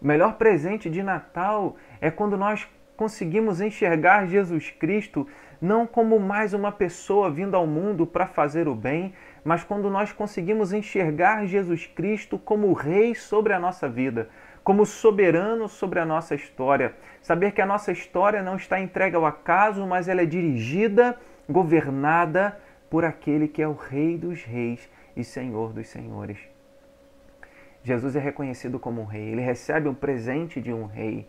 O 0.00 0.06
melhor 0.06 0.36
presente 0.36 0.88
de 0.88 1.02
Natal 1.02 1.76
é 2.00 2.10
quando 2.10 2.36
nós 2.36 2.66
conseguimos 3.00 3.62
enxergar 3.62 4.26
Jesus 4.26 4.68
Cristo 4.72 5.26
não 5.58 5.86
como 5.86 6.20
mais 6.20 6.52
uma 6.52 6.70
pessoa 6.70 7.30
vindo 7.30 7.56
ao 7.56 7.66
mundo 7.66 8.06
para 8.06 8.26
fazer 8.26 8.68
o 8.68 8.74
bem, 8.74 9.14
mas 9.42 9.64
quando 9.64 9.88
nós 9.88 10.12
conseguimos 10.12 10.70
enxergar 10.70 11.46
Jesus 11.46 11.86
Cristo 11.86 12.38
como 12.38 12.70
Rei 12.74 13.14
sobre 13.14 13.54
a 13.54 13.58
nossa 13.58 13.88
vida, 13.88 14.28
como 14.62 14.84
soberano 14.84 15.66
sobre 15.66 15.98
a 15.98 16.04
nossa 16.04 16.34
história. 16.34 16.94
Saber 17.22 17.52
que 17.52 17.62
a 17.62 17.66
nossa 17.66 17.90
história 17.90 18.42
não 18.42 18.56
está 18.56 18.78
entregue 18.78 19.16
ao 19.16 19.24
acaso, 19.24 19.86
mas 19.86 20.06
ela 20.06 20.20
é 20.20 20.26
dirigida, 20.26 21.18
governada 21.48 22.60
por 22.90 23.02
aquele 23.02 23.48
que 23.48 23.62
é 23.62 23.66
o 23.66 23.72
Rei 23.72 24.18
dos 24.18 24.44
Reis 24.44 24.90
e 25.16 25.24
Senhor 25.24 25.72
dos 25.72 25.88
Senhores. 25.88 26.38
Jesus 27.82 28.14
é 28.14 28.20
reconhecido 28.20 28.78
como 28.78 29.00
um 29.00 29.06
rei, 29.06 29.22
ele 29.22 29.40
recebe 29.40 29.88
um 29.88 29.94
presente 29.94 30.60
de 30.60 30.70
um 30.72 30.84
rei. 30.84 31.26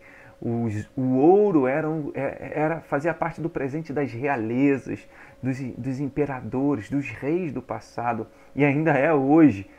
O 0.96 1.18
ouro 1.18 1.68
era, 1.68 1.86
é, 2.14 2.52
era, 2.54 2.80
fazia 2.80 3.14
parte 3.14 3.40
do 3.40 3.48
presente 3.48 3.92
das 3.92 4.12
realezas, 4.12 5.08
dos, 5.40 5.60
dos 5.78 6.00
imperadores, 6.00 6.90
dos 6.90 7.08
reis 7.10 7.52
do 7.52 7.62
passado 7.62 8.26
e 8.54 8.64
ainda 8.64 8.90
é 8.92 9.14
hoje. 9.14 9.70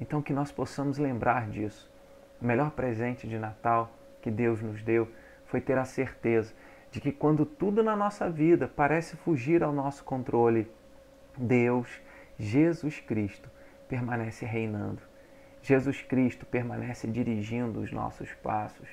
Então, 0.00 0.22
que 0.22 0.32
nós 0.32 0.52
possamos 0.52 0.98
lembrar 0.98 1.48
disso 1.48 1.90
o 2.40 2.46
melhor 2.46 2.70
presente 2.70 3.26
de 3.26 3.38
Natal 3.38 3.92
que 4.22 4.30
Deus 4.30 4.62
nos 4.62 4.82
deu 4.82 5.08
foi 5.46 5.60
ter 5.60 5.76
a 5.76 5.84
certeza 5.84 6.54
de 6.90 7.00
que 7.00 7.12
quando 7.12 7.44
tudo 7.44 7.82
na 7.82 7.96
nossa 7.96 8.30
vida 8.30 8.68
parece 8.68 9.16
fugir 9.16 9.62
ao 9.62 9.72
nosso 9.72 10.04
controle, 10.04 10.70
Deus, 11.36 11.88
Jesus 12.38 13.00
Cristo, 13.00 13.50
permanece 13.88 14.46
reinando. 14.46 15.02
Jesus 15.62 16.00
Cristo 16.02 16.46
permanece 16.46 17.06
dirigindo 17.06 17.80
os 17.80 17.92
nossos 17.92 18.32
passos. 18.34 18.88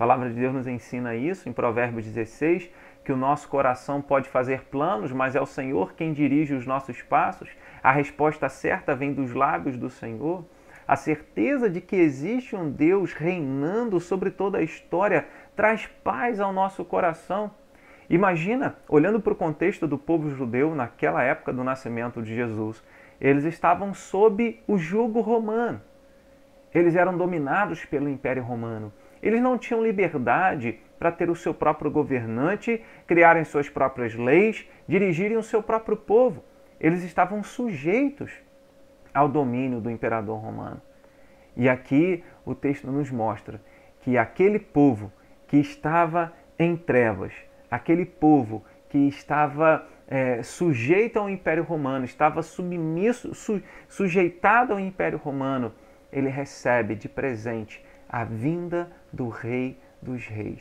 A 0.00 0.06
palavra 0.08 0.30
de 0.30 0.36
Deus 0.36 0.54
nos 0.54 0.66
ensina 0.66 1.14
isso 1.14 1.46
em 1.46 1.52
Provérbios 1.52 2.06
16, 2.06 2.70
que 3.04 3.12
o 3.12 3.16
nosso 3.18 3.46
coração 3.50 4.00
pode 4.00 4.30
fazer 4.30 4.64
planos, 4.64 5.12
mas 5.12 5.36
é 5.36 5.40
o 5.42 5.44
Senhor 5.44 5.92
quem 5.92 6.14
dirige 6.14 6.54
os 6.54 6.64
nossos 6.64 7.02
passos. 7.02 7.50
A 7.82 7.92
resposta 7.92 8.48
certa 8.48 8.94
vem 8.94 9.12
dos 9.12 9.34
lábios 9.34 9.76
do 9.76 9.90
Senhor. 9.90 10.42
A 10.88 10.96
certeza 10.96 11.68
de 11.68 11.82
que 11.82 11.96
existe 11.96 12.56
um 12.56 12.70
Deus 12.70 13.12
reinando 13.12 14.00
sobre 14.00 14.30
toda 14.30 14.56
a 14.56 14.62
história 14.62 15.28
traz 15.54 15.86
paz 16.02 16.40
ao 16.40 16.50
nosso 16.50 16.82
coração. 16.82 17.50
Imagina, 18.08 18.76
olhando 18.88 19.20
para 19.20 19.34
o 19.34 19.36
contexto 19.36 19.86
do 19.86 19.98
povo 19.98 20.30
judeu 20.30 20.74
naquela 20.74 21.22
época 21.22 21.52
do 21.52 21.62
nascimento 21.62 22.22
de 22.22 22.34
Jesus, 22.34 22.82
eles 23.20 23.44
estavam 23.44 23.92
sob 23.92 24.62
o 24.66 24.78
jugo 24.78 25.20
romano. 25.20 25.78
Eles 26.74 26.96
eram 26.96 27.18
dominados 27.18 27.84
pelo 27.84 28.08
Império 28.08 28.42
Romano. 28.42 28.90
Eles 29.22 29.40
não 29.40 29.58
tinham 29.58 29.82
liberdade 29.82 30.78
para 30.98 31.10
ter 31.10 31.30
o 31.30 31.36
seu 31.36 31.54
próprio 31.54 31.90
governante, 31.90 32.82
criarem 33.06 33.44
suas 33.44 33.68
próprias 33.68 34.14
leis, 34.14 34.68
dirigirem 34.86 35.36
o 35.36 35.42
seu 35.42 35.62
próprio 35.62 35.96
povo. 35.96 36.44
Eles 36.78 37.02
estavam 37.02 37.42
sujeitos 37.42 38.32
ao 39.12 39.28
domínio 39.28 39.80
do 39.80 39.90
imperador 39.90 40.38
romano. 40.38 40.80
E 41.56 41.68
aqui 41.68 42.22
o 42.44 42.54
texto 42.54 42.90
nos 42.90 43.10
mostra 43.10 43.60
que 44.00 44.16
aquele 44.16 44.58
povo 44.58 45.12
que 45.46 45.56
estava 45.56 46.32
em 46.58 46.76
trevas, 46.76 47.32
aquele 47.70 48.04
povo 48.04 48.64
que 48.88 48.98
estava 48.98 49.86
é, 50.06 50.42
sujeito 50.42 51.18
ao 51.18 51.28
Império 51.28 51.62
Romano, 51.62 52.04
estava 52.04 52.42
submisso, 52.42 53.34
su, 53.34 53.62
sujeitado 53.88 54.72
ao 54.72 54.80
Império 54.80 55.18
Romano, 55.18 55.72
ele 56.12 56.28
recebe 56.28 56.94
de 56.94 57.08
presente 57.08 57.84
a 58.10 58.24
vinda 58.24 58.90
do 59.12 59.28
Rei 59.28 59.78
dos 60.02 60.26
Reis. 60.26 60.60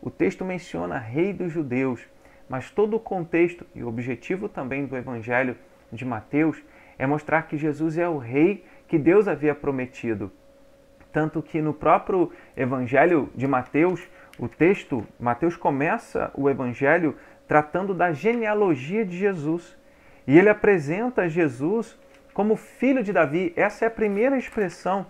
O 0.00 0.10
texto 0.10 0.44
menciona 0.44 0.98
Rei 0.98 1.32
dos 1.32 1.52
Judeus, 1.52 2.00
mas 2.48 2.70
todo 2.70 2.96
o 2.96 3.00
contexto 3.00 3.66
e 3.74 3.82
o 3.82 3.88
objetivo 3.88 4.48
também 4.48 4.86
do 4.86 4.96
Evangelho 4.96 5.56
de 5.92 6.04
Mateus 6.04 6.62
é 6.98 7.06
mostrar 7.06 7.42
que 7.42 7.56
Jesus 7.56 7.98
é 7.98 8.08
o 8.08 8.18
rei 8.18 8.64
que 8.88 8.98
Deus 8.98 9.28
havia 9.28 9.54
prometido. 9.54 10.32
Tanto 11.12 11.42
que 11.42 11.60
no 11.60 11.74
próprio 11.74 12.32
Evangelho 12.56 13.30
de 13.34 13.46
Mateus, 13.46 14.06
o 14.38 14.48
texto, 14.48 15.06
Mateus 15.18 15.56
começa 15.56 16.30
o 16.34 16.48
Evangelho 16.48 17.16
tratando 17.46 17.92
da 17.92 18.12
genealogia 18.12 19.04
de 19.04 19.16
Jesus. 19.16 19.76
E 20.26 20.38
ele 20.38 20.48
apresenta 20.48 21.28
Jesus 21.28 21.98
como 22.32 22.56
filho 22.56 23.02
de 23.02 23.12
Davi. 23.12 23.52
Essa 23.56 23.84
é 23.84 23.88
a 23.88 23.90
primeira 23.90 24.38
expressão. 24.38 25.06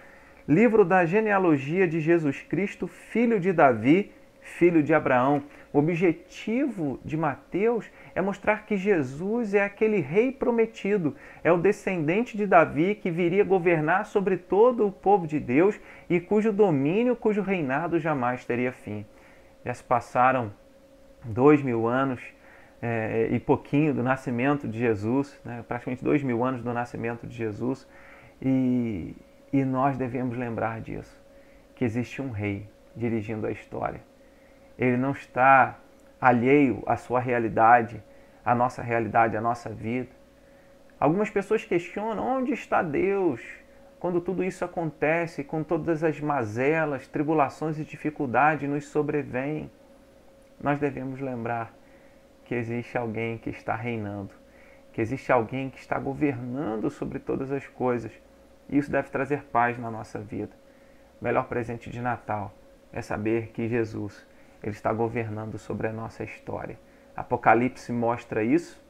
Livro 0.48 0.84
da 0.84 1.04
genealogia 1.04 1.86
de 1.86 2.00
Jesus 2.00 2.40
Cristo, 2.42 2.86
filho 2.86 3.38
de 3.38 3.52
Davi, 3.52 4.12
filho 4.40 4.82
de 4.82 4.92
Abraão. 4.94 5.42
O 5.72 5.78
objetivo 5.78 6.98
de 7.04 7.16
Mateus 7.16 7.86
é 8.14 8.20
mostrar 8.20 8.66
que 8.66 8.76
Jesus 8.76 9.54
é 9.54 9.62
aquele 9.62 10.00
rei 10.00 10.32
prometido, 10.32 11.14
é 11.44 11.52
o 11.52 11.58
descendente 11.58 12.36
de 12.36 12.46
Davi 12.46 12.96
que 12.96 13.10
viria 13.10 13.44
governar 13.44 14.06
sobre 14.06 14.36
todo 14.36 14.86
o 14.86 14.92
povo 14.92 15.26
de 15.26 15.38
Deus 15.38 15.78
e 16.08 16.18
cujo 16.18 16.52
domínio, 16.52 17.14
cujo 17.14 17.40
reinado 17.40 18.00
jamais 18.00 18.44
teria 18.44 18.72
fim. 18.72 19.06
Já 19.64 19.74
se 19.74 19.84
passaram 19.84 20.52
dois 21.24 21.62
mil 21.62 21.86
anos 21.86 22.20
é, 22.82 23.28
e 23.30 23.38
pouquinho 23.38 23.94
do 23.94 24.02
nascimento 24.02 24.66
de 24.66 24.78
Jesus, 24.78 25.38
né? 25.44 25.64
praticamente 25.68 26.02
dois 26.02 26.22
mil 26.22 26.42
anos 26.42 26.62
do 26.62 26.72
nascimento 26.72 27.26
de 27.26 27.36
Jesus, 27.36 27.86
e, 28.42 29.14
e 29.52 29.64
nós 29.64 29.96
devemos 29.96 30.36
lembrar 30.36 30.80
disso, 30.80 31.18
que 31.74 31.84
existe 31.84 32.20
um 32.22 32.30
rei 32.30 32.68
dirigindo 32.94 33.46
a 33.46 33.50
história. 33.50 34.00
Ele 34.78 34.96
não 34.96 35.12
está 35.12 35.78
alheio 36.20 36.82
à 36.86 36.96
sua 36.96 37.20
realidade, 37.20 38.02
à 38.44 38.54
nossa 38.54 38.82
realidade, 38.82 39.36
à 39.36 39.40
nossa 39.40 39.70
vida. 39.70 40.10
Algumas 40.98 41.30
pessoas 41.30 41.64
questionam 41.64 42.38
onde 42.38 42.52
está 42.52 42.82
Deus 42.82 43.40
quando 43.98 44.20
tudo 44.20 44.42
isso 44.42 44.64
acontece, 44.64 45.44
com 45.44 45.62
todas 45.62 46.02
as 46.02 46.18
mazelas, 46.20 47.06
tribulações 47.06 47.78
e 47.78 47.84
dificuldades 47.84 48.68
nos 48.68 48.86
sobrevêm 48.86 49.70
nós 50.62 50.78
devemos 50.78 51.20
lembrar 51.20 51.74
que 52.44 52.54
existe 52.54 52.98
alguém 52.98 53.38
que 53.38 53.48
está 53.48 53.74
reinando, 53.74 54.30
que 54.92 55.00
existe 55.00 55.32
alguém 55.32 55.70
que 55.70 55.78
está 55.78 55.98
governando 55.98 56.90
sobre 56.90 57.18
todas 57.18 57.50
as 57.50 57.66
coisas. 57.66 58.12
Isso 58.70 58.90
deve 58.90 59.10
trazer 59.10 59.44
paz 59.44 59.78
na 59.78 59.90
nossa 59.90 60.18
vida. 60.18 60.52
O 61.20 61.24
melhor 61.24 61.46
presente 61.46 61.90
de 61.90 62.00
Natal 62.00 62.54
é 62.92 63.02
saber 63.02 63.48
que 63.48 63.68
Jesus 63.68 64.26
ele 64.62 64.72
está 64.72 64.92
governando 64.92 65.58
sobre 65.58 65.88
a 65.88 65.92
nossa 65.92 66.22
história. 66.22 66.78
Apocalipse 67.16 67.92
mostra 67.92 68.44
isso. 68.44 68.80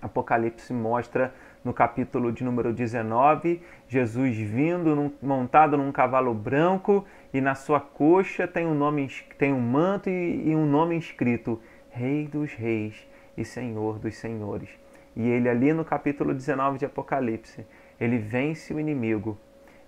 Apocalipse 0.00 0.72
mostra 0.72 1.34
no 1.62 1.74
capítulo 1.74 2.32
de 2.32 2.42
número 2.42 2.72
19, 2.72 3.62
Jesus 3.86 4.36
vindo 4.36 4.96
num, 4.96 5.12
montado 5.20 5.76
num 5.76 5.92
cavalo 5.92 6.32
branco 6.32 7.04
e 7.34 7.40
na 7.40 7.54
sua 7.54 7.80
coxa 7.80 8.48
tem 8.48 8.66
um 8.66 8.74
nome 8.74 9.10
tem 9.36 9.52
um 9.52 9.60
manto 9.60 10.08
e, 10.08 10.48
e 10.48 10.56
um 10.56 10.64
nome 10.64 10.96
escrito 10.96 11.60
Rei 11.90 12.26
dos 12.26 12.54
Reis 12.54 13.06
e 13.36 13.44
Senhor 13.44 13.98
dos 13.98 14.16
Senhores. 14.16 14.70
E 15.14 15.28
ele 15.28 15.48
ali 15.48 15.72
no 15.72 15.84
capítulo 15.84 16.32
19 16.32 16.78
de 16.78 16.86
Apocalipse, 16.86 17.66
ele 18.00 18.18
vence 18.18 18.72
o 18.72 18.80
inimigo, 18.80 19.38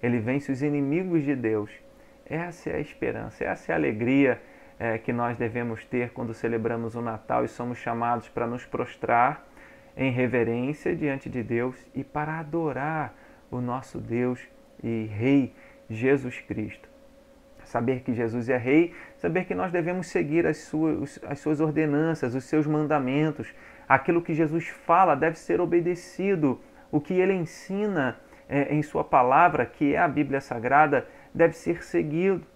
ele 0.03 0.19
vence 0.19 0.53
os 0.53 0.63
inimigos 0.63 1.25
de 1.25 1.35
Deus. 1.35 1.71
Essa 2.27 2.71
é 2.71 2.77
a 2.77 2.81
esperança, 2.81 3.45
essa 3.45 3.73
é 3.73 3.75
a 3.75 3.79
alegria 3.79 4.41
é, 4.79 4.99
que 4.99 5.13
nós 5.13 5.37
devemos 5.37 5.85
ter 5.85 6.11
quando 6.11 6.35
celebramos 6.35 6.95
o 6.95 7.01
Natal 7.01 7.45
e 7.45 7.49
somos 7.49 7.79
chamados 7.79 8.29
para 8.29 8.47
nos 8.47 8.65
prostrar 8.65 9.47
em 9.97 10.11
reverência 10.11 10.95
diante 10.95 11.29
de 11.29 11.43
Deus 11.43 11.77
e 11.95 12.03
para 12.03 12.39
adorar 12.39 13.15
o 13.51 13.61
nosso 13.61 13.99
Deus 13.99 14.41
e 14.83 15.07
Rei 15.07 15.55
Jesus 15.89 16.41
Cristo. 16.41 16.89
Saber 17.65 18.01
que 18.01 18.13
Jesus 18.13 18.49
é 18.49 18.57
Rei, 18.57 18.93
saber 19.17 19.45
que 19.45 19.55
nós 19.55 19.71
devemos 19.71 20.09
seguir 20.09 20.47
as 20.47 20.59
suas, 20.59 21.21
as 21.25 21.39
suas 21.39 21.61
ordenanças, 21.61 22.35
os 22.35 22.45
seus 22.45 22.67
mandamentos, 22.67 23.55
aquilo 23.89 24.23
que 24.23 24.35
Jesus 24.35 24.67
fala 24.69 25.15
deve 25.15 25.39
ser 25.39 25.61
obedecido, 25.61 26.61
o 26.93 27.01
que 27.01 27.15
ele 27.15 27.33
ensina 27.33 28.19
é, 28.49 28.73
em 28.73 28.83
Sua 28.83 29.03
palavra, 29.03 29.67
que 29.67 29.95
é 29.95 29.99
a 29.99 30.07
Bíblia 30.07 30.41
Sagrada, 30.41 31.09
deve 31.35 31.55
ser 31.55 31.83
seguido. 31.83 32.47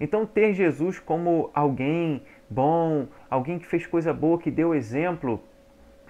Então, 0.00 0.26
ter 0.26 0.52
Jesus 0.52 0.98
como 0.98 1.50
alguém 1.54 2.22
bom, 2.50 3.06
alguém 3.30 3.58
que 3.58 3.66
fez 3.66 3.86
coisa 3.86 4.12
boa, 4.12 4.38
que 4.38 4.50
deu 4.50 4.74
exemplo, 4.74 5.42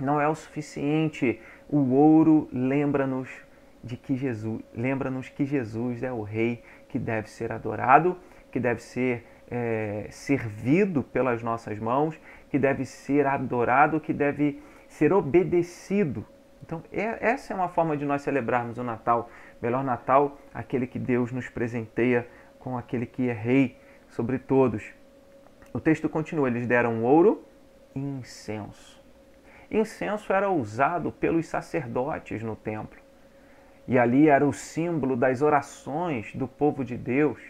não 0.00 0.20
é 0.20 0.26
o 0.26 0.34
suficiente. 0.34 1.40
O 1.68 1.94
ouro 1.94 2.48
lembra-nos 2.52 3.28
de 3.84 3.96
que 3.96 4.16
Jesus, 4.16 4.62
lembra-nos 4.74 5.28
que 5.28 5.44
Jesus 5.44 6.02
é 6.02 6.12
o 6.12 6.22
rei 6.22 6.62
que 6.88 6.98
deve 6.98 7.28
ser 7.28 7.52
adorado, 7.52 8.16
que 8.50 8.58
deve 8.58 8.82
ser 8.82 9.24
é, 9.50 10.06
servido 10.10 11.02
pelas 11.02 11.42
nossas 11.42 11.78
mãos, 11.78 12.18
que 12.50 12.58
deve 12.58 12.84
ser 12.84 13.26
adorado, 13.26 14.00
que 14.00 14.12
deve 14.12 14.62
ser 14.88 15.12
obedecido. 15.12 16.24
Então, 16.62 16.82
é, 16.92 17.18
essa 17.20 17.52
é 17.52 17.56
uma 17.56 17.68
forma 17.68 17.96
de 17.96 18.04
nós 18.04 18.22
celebrarmos 18.22 18.78
o 18.78 18.84
Natal. 18.84 19.30
Melhor 19.60 19.82
Natal, 19.82 20.38
aquele 20.52 20.86
que 20.86 20.98
Deus 20.98 21.32
nos 21.32 21.48
presenteia 21.48 22.26
com 22.58 22.76
aquele 22.76 23.06
que 23.06 23.28
é 23.28 23.32
rei 23.32 23.76
sobre 24.08 24.38
todos. 24.38 24.84
O 25.72 25.80
texto 25.80 26.08
continua: 26.08 26.48
eles 26.48 26.66
deram 26.66 27.02
ouro 27.04 27.44
e 27.94 28.00
incenso. 28.00 29.02
Incenso 29.70 30.32
era 30.32 30.50
usado 30.50 31.12
pelos 31.12 31.46
sacerdotes 31.46 32.42
no 32.42 32.56
templo. 32.56 32.98
E 33.86 33.98
ali 33.98 34.28
era 34.28 34.46
o 34.46 34.52
símbolo 34.52 35.16
das 35.16 35.40
orações 35.42 36.34
do 36.34 36.46
povo 36.46 36.84
de 36.84 36.96
Deus. 36.96 37.40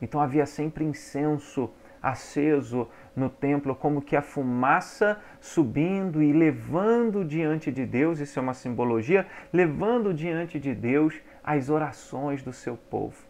Então 0.00 0.20
havia 0.20 0.46
sempre 0.46 0.84
incenso 0.84 1.70
aceso 2.02 2.88
no 3.18 3.28
templo, 3.28 3.74
como 3.74 4.00
que 4.00 4.16
a 4.16 4.22
fumaça 4.22 5.20
subindo 5.40 6.22
e 6.22 6.32
levando 6.32 7.24
diante 7.24 7.70
de 7.70 7.84
Deus, 7.84 8.20
isso 8.20 8.38
é 8.38 8.42
uma 8.42 8.54
simbologia, 8.54 9.26
levando 9.52 10.14
diante 10.14 10.58
de 10.58 10.74
Deus 10.74 11.20
as 11.42 11.68
orações 11.68 12.42
do 12.42 12.52
seu 12.52 12.76
povo. 12.76 13.26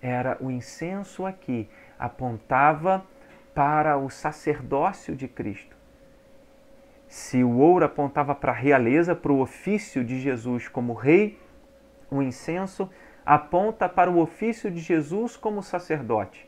Era 0.00 0.36
o 0.40 0.50
incenso 0.50 1.24
aqui, 1.24 1.68
apontava 1.98 3.04
para 3.54 3.96
o 3.96 4.08
sacerdócio 4.08 5.16
de 5.16 5.26
Cristo. 5.26 5.76
Se 7.08 7.42
o 7.42 7.58
ouro 7.58 7.84
apontava 7.84 8.34
para 8.34 8.52
a 8.52 8.54
realeza, 8.54 9.16
para 9.16 9.32
o 9.32 9.40
ofício 9.40 10.04
de 10.04 10.20
Jesus 10.20 10.68
como 10.68 10.92
rei, 10.92 11.38
o 12.10 12.22
incenso 12.22 12.88
aponta 13.24 13.88
para 13.88 14.10
o 14.10 14.20
ofício 14.20 14.70
de 14.70 14.80
Jesus 14.80 15.36
como 15.36 15.62
sacerdote. 15.62 16.47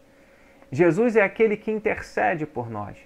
Jesus 0.70 1.16
é 1.16 1.22
aquele 1.22 1.56
que 1.56 1.70
intercede 1.70 2.46
por 2.46 2.70
nós. 2.70 2.96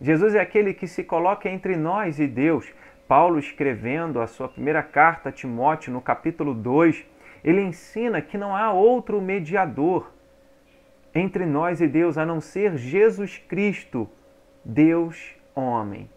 Jesus 0.00 0.34
é 0.34 0.40
aquele 0.40 0.74
que 0.74 0.86
se 0.86 1.02
coloca 1.02 1.48
entre 1.48 1.76
nós 1.76 2.18
e 2.18 2.26
Deus. 2.26 2.70
Paulo, 3.08 3.38
escrevendo 3.38 4.20
a 4.20 4.26
sua 4.26 4.48
primeira 4.48 4.82
carta 4.82 5.28
a 5.28 5.32
Timóteo, 5.32 5.92
no 5.92 6.00
capítulo 6.00 6.54
2, 6.54 7.04
ele 7.42 7.60
ensina 7.60 8.20
que 8.20 8.36
não 8.36 8.54
há 8.56 8.72
outro 8.72 9.20
mediador 9.20 10.12
entre 11.14 11.46
nós 11.46 11.80
e 11.80 11.86
Deus 11.86 12.18
a 12.18 12.26
não 12.26 12.40
ser 12.40 12.76
Jesus 12.76 13.38
Cristo, 13.38 14.08
Deus 14.64 15.34
homem. 15.54 16.10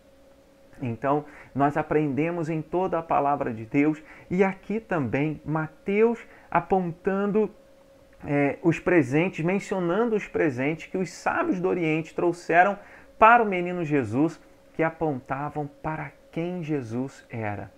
Então, 0.82 1.26
nós 1.54 1.78
aprendemos 1.78 2.50
em 2.50 2.62
toda 2.62 3.00
a 3.00 3.04
palavra 3.04 3.54
de 3.54 3.66
Deus 3.66 4.02
e 4.30 4.44
aqui 4.44 4.80
também 4.80 5.42
Mateus 5.46 6.20
apontando 6.50 7.52
é, 8.26 8.58
os 8.62 8.80
presentes, 8.80 9.44
mencionando 9.44 10.16
os 10.16 10.28
presentes 10.28 10.88
que 10.88 10.98
os 10.98 11.10
sábios 11.10 11.60
do 11.60 11.68
Oriente 11.68 12.16
trouxeram 12.16 12.78
para 13.18 13.44
o 13.44 13.46
menino 13.46 13.84
Jesus, 13.84 14.40
que 14.74 14.84
apontavam 14.84 15.70
para 15.82 16.12
quem 16.32 16.64
Jesus 16.64 17.26
era. 17.30 17.72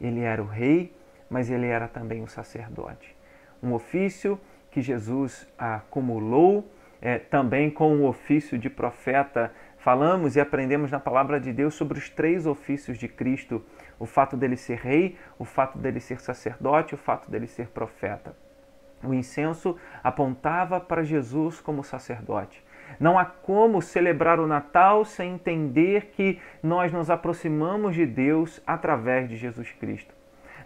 Ele 0.00 0.20
era 0.20 0.42
o 0.42 0.46
rei, 0.46 0.94
mas 1.28 1.50
ele 1.50 1.66
era 1.66 1.88
também 1.88 2.22
o 2.22 2.28
sacerdote. 2.28 3.14
Um 3.62 3.72
ofício 3.72 4.40
que 4.70 4.80
Jesus 4.80 5.46
acumulou 5.58 6.70
é, 7.00 7.18
também 7.18 7.70
com 7.70 7.96
o 7.96 8.08
ofício 8.08 8.58
de 8.58 8.70
profeta 8.70 9.52
Falamos 9.86 10.34
e 10.34 10.40
aprendemos 10.40 10.90
na 10.90 10.98
palavra 10.98 11.38
de 11.38 11.52
Deus 11.52 11.74
sobre 11.74 11.96
os 11.96 12.10
três 12.10 12.44
ofícios 12.44 12.98
de 12.98 13.06
Cristo: 13.06 13.64
o 14.00 14.04
fato 14.04 14.36
dele 14.36 14.56
ser 14.56 14.78
rei, 14.78 15.16
o 15.38 15.44
fato 15.44 15.78
dele 15.78 16.00
ser 16.00 16.20
sacerdote, 16.20 16.92
o 16.92 16.98
fato 16.98 17.30
dele 17.30 17.46
ser 17.46 17.68
profeta. 17.68 18.34
O 19.02 19.12
incenso 19.12 19.76
apontava 20.02 20.80
para 20.80 21.04
Jesus 21.04 21.60
como 21.60 21.84
sacerdote. 21.84 22.64
Não 22.98 23.18
há 23.18 23.24
como 23.24 23.82
celebrar 23.82 24.40
o 24.40 24.46
Natal 24.46 25.04
sem 25.04 25.34
entender 25.34 26.12
que 26.12 26.40
nós 26.62 26.92
nos 26.92 27.10
aproximamos 27.10 27.94
de 27.94 28.06
Deus 28.06 28.62
através 28.66 29.28
de 29.28 29.36
Jesus 29.36 29.70
Cristo. 29.72 30.14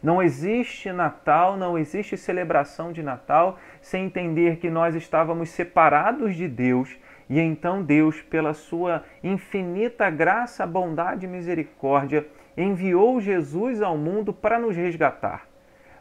Não 0.02 0.22
existe 0.22 0.90
Natal, 0.92 1.56
não 1.56 1.76
existe 1.76 2.16
celebração 2.16 2.92
de 2.92 3.02
Natal 3.02 3.58
sem 3.82 4.06
entender 4.06 4.56
que 4.56 4.70
nós 4.70 4.94
estávamos 4.94 5.50
separados 5.50 6.34
de 6.34 6.48
Deus 6.48 6.96
e 7.28 7.38
então 7.38 7.82
Deus, 7.82 8.20
pela 8.22 8.54
sua 8.54 9.04
infinita 9.22 10.10
graça, 10.10 10.66
bondade 10.66 11.26
e 11.26 11.28
misericórdia, 11.28 12.26
enviou 12.56 13.20
Jesus 13.20 13.80
ao 13.82 13.96
mundo 13.96 14.32
para 14.32 14.58
nos 14.58 14.74
resgatar, 14.74 15.46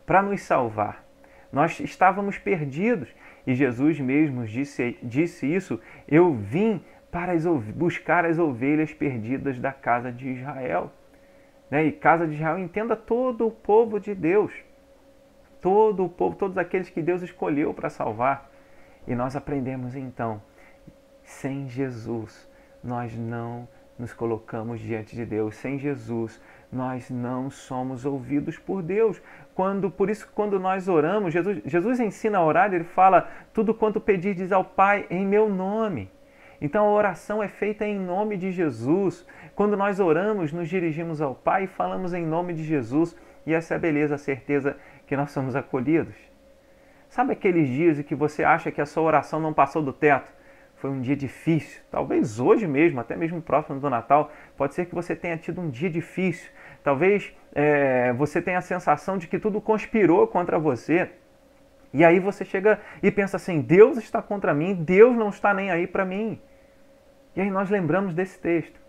para 0.05 0.23
nos 0.23 0.41
salvar. 0.41 1.08
Nós 1.51 1.79
estávamos 1.79 2.37
perdidos 2.37 3.09
e 3.45 3.55
Jesus 3.55 3.99
mesmo 3.99 4.45
disse, 4.45 4.97
disse 5.01 5.47
isso: 5.47 5.79
Eu 6.07 6.33
vim 6.33 6.83
para 7.11 7.31
as, 7.31 7.45
buscar 7.45 8.25
as 8.25 8.37
ovelhas 8.37 8.93
perdidas 8.93 9.59
da 9.59 9.71
casa 9.71 10.11
de 10.11 10.29
Israel. 10.29 10.91
Né? 11.69 11.85
E 11.85 11.91
casa 11.91 12.27
de 12.27 12.35
Israel 12.35 12.59
entenda 12.59 12.95
todo 12.95 13.47
o 13.47 13.51
povo 13.51 13.99
de 13.99 14.13
Deus. 14.13 14.53
Todo 15.61 16.05
o 16.05 16.09
povo, 16.09 16.35
todos 16.35 16.57
aqueles 16.57 16.89
que 16.89 17.01
Deus 17.01 17.21
escolheu 17.21 17.73
para 17.73 17.89
salvar. 17.89 18.49
E 19.07 19.15
nós 19.15 19.35
aprendemos 19.35 19.95
então, 19.95 20.41
sem 21.23 21.67
Jesus, 21.67 22.49
nós 22.83 23.17
não 23.17 23.67
nos 23.97 24.13
colocamos 24.13 24.79
diante 24.79 25.15
de 25.15 25.25
Deus. 25.25 25.55
Sem 25.55 25.77
Jesus, 25.77 26.41
nós 26.71 27.09
não 27.09 27.49
somos 27.49 28.05
ouvidos 28.05 28.57
por 28.57 28.81
Deus. 28.83 29.21
Quando, 29.55 29.89
por 29.89 30.09
isso, 30.09 30.29
quando 30.33 30.59
nós 30.59 30.87
oramos, 30.87 31.33
Jesus, 31.33 31.61
Jesus 31.65 31.99
ensina 31.99 32.37
a 32.37 32.45
orar, 32.45 32.73
ele 32.73 32.83
fala: 32.83 33.29
tudo 33.53 33.73
quanto 33.73 33.99
pedirdes 33.99 34.51
ao 34.51 34.63
Pai 34.63 35.05
em 35.09 35.25
meu 35.25 35.49
nome. 35.49 36.11
Então 36.61 36.85
a 36.85 36.91
oração 36.91 37.41
é 37.41 37.47
feita 37.47 37.85
em 37.85 37.97
nome 37.97 38.37
de 38.37 38.51
Jesus. 38.51 39.25
Quando 39.55 39.75
nós 39.77 39.99
oramos, 39.99 40.51
nos 40.51 40.69
dirigimos 40.69 41.21
ao 41.21 41.33
Pai 41.33 41.63
e 41.63 41.67
falamos 41.67 42.13
em 42.13 42.25
nome 42.25 42.53
de 42.53 42.63
Jesus. 42.63 43.15
E 43.45 43.53
essa 43.53 43.73
é 43.73 43.77
a 43.77 43.79
beleza, 43.79 44.15
a 44.15 44.17
certeza 44.17 44.77
que 45.07 45.15
nós 45.15 45.31
somos 45.31 45.55
acolhidos. 45.55 46.15
Sabe 47.07 47.33
aqueles 47.33 47.67
dias 47.67 47.97
em 47.97 48.03
que 48.03 48.13
você 48.13 48.43
acha 48.43 48.71
que 48.71 48.81
a 48.81 48.85
sua 48.85 49.03
oração 49.03 49.39
não 49.39 49.53
passou 49.53 49.81
do 49.81 49.91
teto? 49.91 50.31
Foi 50.75 50.89
um 50.89 51.01
dia 51.01 51.15
difícil, 51.15 51.81
talvez 51.91 52.39
hoje 52.39 52.65
mesmo, 52.65 53.01
até 53.01 53.13
mesmo 53.13 53.41
próximo 53.41 53.81
do 53.81 53.89
Natal, 53.89 54.31
pode 54.55 54.73
ser 54.73 54.85
que 54.85 54.95
você 54.95 55.13
tenha 55.13 55.35
tido 55.35 55.59
um 55.59 55.69
dia 55.69 55.89
difícil. 55.89 56.49
Talvez 56.89 57.31
é, 57.53 58.11
você 58.13 58.41
tenha 58.41 58.57
a 58.57 58.61
sensação 58.61 59.15
de 59.15 59.27
que 59.27 59.37
tudo 59.37 59.61
conspirou 59.61 60.25
contra 60.25 60.57
você. 60.57 61.07
E 61.93 62.03
aí 62.03 62.19
você 62.19 62.43
chega 62.43 62.79
e 63.03 63.11
pensa 63.11 63.37
assim: 63.37 63.61
Deus 63.61 63.99
está 63.99 64.23
contra 64.23 64.55
mim, 64.55 64.73
Deus 64.73 65.15
não 65.15 65.29
está 65.29 65.53
nem 65.53 65.69
aí 65.69 65.85
para 65.85 66.03
mim. 66.03 66.41
E 67.35 67.41
aí 67.41 67.51
nós 67.51 67.69
lembramos 67.69 68.15
desse 68.15 68.39
texto, 68.39 68.81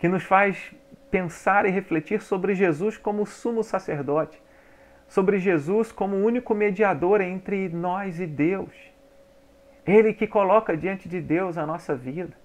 que 0.00 0.08
nos 0.08 0.24
faz 0.24 0.74
pensar 1.12 1.64
e 1.64 1.70
refletir 1.70 2.20
sobre 2.20 2.56
Jesus 2.56 2.98
como 2.98 3.24
sumo 3.24 3.62
sacerdote, 3.62 4.42
sobre 5.06 5.38
Jesus 5.38 5.92
como 5.92 6.16
único 6.16 6.56
mediador 6.56 7.20
entre 7.20 7.68
nós 7.68 8.18
e 8.18 8.26
Deus. 8.26 8.74
Ele 9.86 10.12
que 10.12 10.26
coloca 10.26 10.76
diante 10.76 11.08
de 11.08 11.20
Deus 11.20 11.56
a 11.56 11.64
nossa 11.64 11.94
vida. 11.94 12.41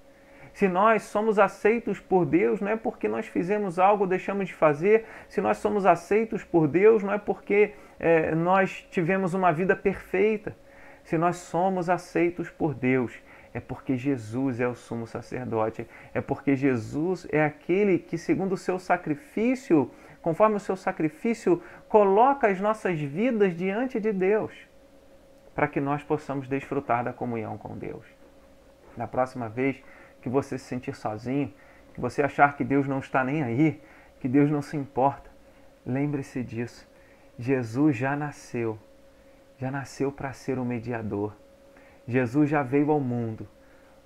Se 0.58 0.68
nós 0.68 1.04
somos 1.04 1.38
aceitos 1.38 2.00
por 2.00 2.26
Deus, 2.26 2.60
não 2.60 2.72
é 2.72 2.76
porque 2.76 3.08
nós 3.08 3.28
fizemos 3.28 3.78
algo 3.78 4.06
ou 4.06 4.10
deixamos 4.10 4.48
de 4.48 4.56
fazer. 4.56 5.06
Se 5.30 5.40
nós 5.40 5.58
somos 5.58 5.86
aceitos 5.86 6.44
por 6.44 6.68
Deus, 6.68 7.04
não 7.04 7.14
é 7.14 7.20
porque 7.20 7.76
é, 8.00 8.34
nós 8.34 8.84
tivemos 8.90 9.36
uma 9.36 9.52
vida 9.52 9.76
perfeita. 9.76 10.56
Se 11.04 11.16
nós 11.16 11.36
somos 11.36 11.92
aceitos 11.92 12.50
por 12.50 12.74
Deus, 12.74 13.14
é 13.54 13.60
porque 13.60 13.96
Jesus 13.96 14.60
é 14.60 14.68
o 14.68 14.74
sumo 14.74 15.06
sacerdote, 15.06 15.88
é 16.12 16.22
porque 16.22 16.56
Jesus 16.56 17.28
é 17.32 17.46
aquele 17.46 18.00
que, 18.00 18.18
segundo 18.18 18.54
o 18.54 18.58
seu 18.58 18.80
sacrifício, 18.80 19.92
conforme 20.24 20.56
o 20.56 20.60
seu 20.60 20.76
sacrifício, 20.76 21.62
coloca 21.88 22.48
as 22.48 22.60
nossas 22.60 23.00
vidas 23.00 23.56
diante 23.56 24.00
de 24.00 24.12
Deus, 24.12 24.52
para 25.54 25.68
que 25.68 25.80
nós 25.80 26.02
possamos 26.02 26.48
desfrutar 26.48 27.04
da 27.04 27.14
comunhão 27.14 27.60
com 27.60 27.78
Deus. 27.78 28.08
Na 28.98 29.06
próxima 29.06 29.48
vez 29.48 29.84
que 30.22 30.30
você 30.30 30.58
se 30.58 30.66
sentir 30.66 30.96
sozinho, 30.96 31.54
que 31.94 32.02
você 32.02 32.22
achar 32.22 32.56
que 32.56 32.64
Deus 32.64 32.88
não 32.88 33.00
está 33.00 33.24
nem 33.24 33.44
aí, 33.44 33.82
que 34.20 34.28
Deus 34.28 34.50
não 34.50 34.62
se 34.62 34.76
importa, 34.76 35.30
lembre-se 35.86 36.44
disso. 36.44 36.88
Jesus 37.40 37.96
já 37.96 38.16
nasceu, 38.16 38.78
já 39.58 39.70
nasceu 39.70 40.12
para 40.12 40.34
ser 40.34 40.58
o 40.58 40.66
mediador 40.66 41.34
Jesus 42.08 42.50
já 42.50 42.64
veio 42.64 42.90
ao 42.90 43.02
mundo 43.02 43.48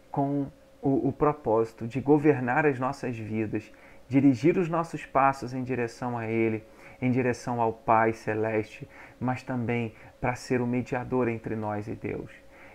com 0.09 0.47
o, 0.81 1.09
o, 1.09 1.13
propósito 1.13 1.87
de 1.87 2.01
governar 2.01 2.65
as 2.65 2.79
nossas 2.79 3.15
vidas, 3.15 3.71
dirigir 4.07 4.57
os 4.57 4.67
nossos 4.67 5.05
passos 5.05 5.53
em 5.53 5.63
direção 5.63 6.17
a 6.17 6.25
Ele, 6.25 6.63
em 6.99 7.11
direção 7.11 7.61
ao 7.61 7.71
Pai 7.71 8.11
Celeste, 8.13 8.89
mas 9.19 9.43
também 9.43 9.93
para 10.19 10.33
ser 10.33 10.61
o 10.61 10.67
mediador 10.67 11.27
entre 11.27 11.55
nós 11.55 11.87
e 11.87 11.93
Deus. 11.93 12.31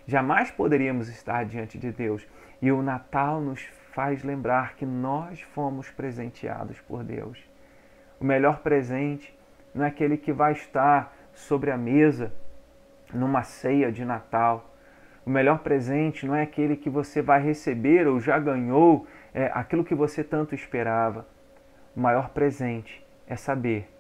Jamais 0.07 0.51
poderíamos 0.51 1.09
estar 1.09 1.45
diante 1.45 1.79
de 1.79 1.90
Deus 1.90 2.27
e 2.62 2.71
o 2.71 2.83
Natal 2.83 3.40
nos 3.40 3.62
faz 3.92 4.23
lembrar 4.23 4.77
que 4.77 4.87
nós 4.87 5.40
fomos 5.40 5.90
presenteados 5.90 6.81
por 6.81 7.03
Deus. 7.03 7.38
O 8.21 8.25
melhor 8.25 8.61
presente 8.61 9.37
não 9.75 9.85
é 9.85 9.88
aquele 9.88 10.16
que 10.16 10.33
vai 10.33 10.53
estar 10.53 11.14
sobre 11.33 11.71
a 11.71 11.77
mesa 11.77 12.33
numa 13.12 13.42
ceia 13.42 13.90
de 13.90 14.05
Natal 14.05 14.73
o 15.27 15.31
melhor 15.31 15.59
presente 15.59 16.25
não 16.25 16.37
é 16.37 16.42
aquele 16.42 16.77
que 16.77 16.88
você 16.88 17.21
vai 17.21 17.42
receber 17.42 18.07
ou 18.07 18.21
já 18.21 18.38
ganhou, 18.38 19.09
é 19.35 19.51
aquilo 19.53 19.83
que 19.83 19.95
você 19.95 20.23
tanto 20.23 20.55
esperava. 20.55 21.27
O 21.97 22.01
maior 22.01 22.29
presente 22.29 23.05
é 23.27 23.35
saber 23.35 23.92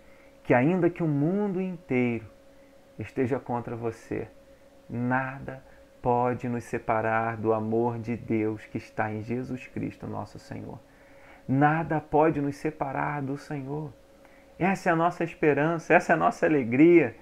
que, 0.44 0.54
ainda 0.54 0.88
que 0.88 1.02
o 1.02 1.08
mundo 1.08 1.60
inteiro 1.60 2.24
esteja 2.96 3.40
contra 3.40 3.74
você, 3.74 4.28
nada 4.88 5.60
pode 6.06 6.48
nos 6.48 6.62
separar 6.62 7.36
do 7.36 7.52
amor 7.52 7.98
de 7.98 8.16
Deus 8.16 8.64
que 8.66 8.78
está 8.78 9.12
em 9.12 9.24
Jesus 9.24 9.66
Cristo, 9.66 10.06
nosso 10.06 10.38
Senhor. 10.38 10.78
Nada 11.48 12.00
pode 12.00 12.40
nos 12.40 12.54
separar 12.54 13.20
do 13.20 13.36
Senhor. 13.36 13.92
Essa 14.56 14.90
é 14.90 14.92
a 14.92 14.94
nossa 14.94 15.24
esperança, 15.24 15.94
essa 15.94 16.12
é 16.12 16.14
a 16.14 16.16
nossa 16.16 16.46
alegria. 16.46 17.16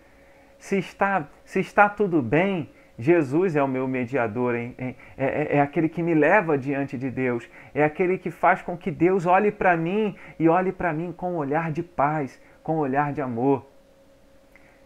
Se 0.58 0.76
está, 0.76 1.26
se 1.46 1.60
está 1.60 1.88
tudo 1.88 2.20
bem, 2.20 2.68
Jesus 2.98 3.56
é 3.56 3.62
o 3.62 3.66
meu 3.66 3.88
mediador, 3.88 4.54
é, 4.54 4.74
é, 5.16 5.56
é, 5.56 5.60
aquele 5.62 5.88
que 5.88 6.02
me 6.02 6.12
leva 6.12 6.58
diante 6.58 6.98
de 6.98 7.10
Deus, 7.10 7.48
é 7.74 7.82
aquele 7.82 8.18
que 8.18 8.30
faz 8.30 8.60
com 8.60 8.76
que 8.76 8.90
Deus 8.90 9.24
olhe 9.24 9.50
para 9.50 9.74
mim 9.78 10.14
e 10.38 10.46
olhe 10.46 10.72
para 10.72 10.92
mim 10.92 11.10
com 11.10 11.32
um 11.32 11.36
olhar 11.36 11.72
de 11.72 11.82
paz, 11.82 12.38
com 12.62 12.76
um 12.76 12.80
olhar 12.80 13.14
de 13.14 13.22
amor. 13.22 13.66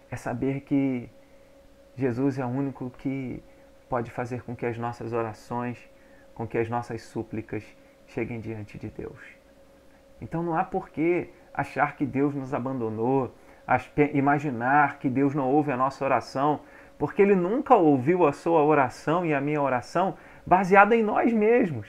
É 0.08 0.14
saber 0.14 0.60
que 0.60 1.10
Jesus 1.96 2.38
é 2.38 2.44
o 2.46 2.48
único 2.48 2.90
que 2.90 3.42
pode 3.88 4.10
fazer 4.10 4.42
com 4.42 4.54
que 4.54 4.66
as 4.66 4.76
nossas 4.78 5.12
orações, 5.12 5.78
com 6.34 6.46
que 6.46 6.58
as 6.58 6.68
nossas 6.68 7.02
súplicas 7.02 7.64
cheguem 8.06 8.40
diante 8.40 8.78
de 8.78 8.88
Deus. 8.88 9.18
Então 10.20 10.42
não 10.42 10.56
há 10.56 10.64
por 10.64 10.88
que 10.88 11.30
achar 11.52 11.96
que 11.96 12.06
Deus 12.06 12.34
nos 12.34 12.54
abandonou, 12.54 13.34
imaginar 14.14 14.98
que 14.98 15.08
Deus 15.08 15.34
não 15.34 15.48
ouve 15.50 15.70
a 15.70 15.76
nossa 15.76 16.04
oração 16.04 16.60
porque 16.98 17.22
ele 17.22 17.34
nunca 17.34 17.76
ouviu 17.76 18.26
a 18.26 18.32
sua 18.32 18.62
oração 18.62 19.24
e 19.24 19.32
a 19.32 19.40
minha 19.40 19.62
oração 19.62 20.16
baseada 20.44 20.96
em 20.96 21.02
nós 21.02 21.32
mesmos. 21.32 21.88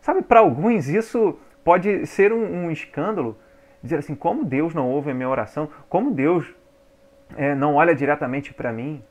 Sabe, 0.00 0.22
para 0.22 0.40
alguns 0.40 0.88
isso 0.88 1.38
pode 1.62 2.06
ser 2.06 2.32
um, 2.32 2.66
um, 2.66 2.70
escândalo, 2.70 3.38
dizer 3.82 3.98
assim, 3.98 4.14
como 4.14 4.44
Deus 4.44 4.74
não 4.74 4.90
ouve 4.90 5.10
a 5.10 5.14
minha 5.14 5.28
oração, 5.28 5.68
como 5.88 6.10
Deus 6.10 6.54
é, 7.36 7.54
não 7.54 7.74
olha 7.74 7.94
diretamente 7.94 8.54
para 8.54 8.72
mim. 8.72 9.02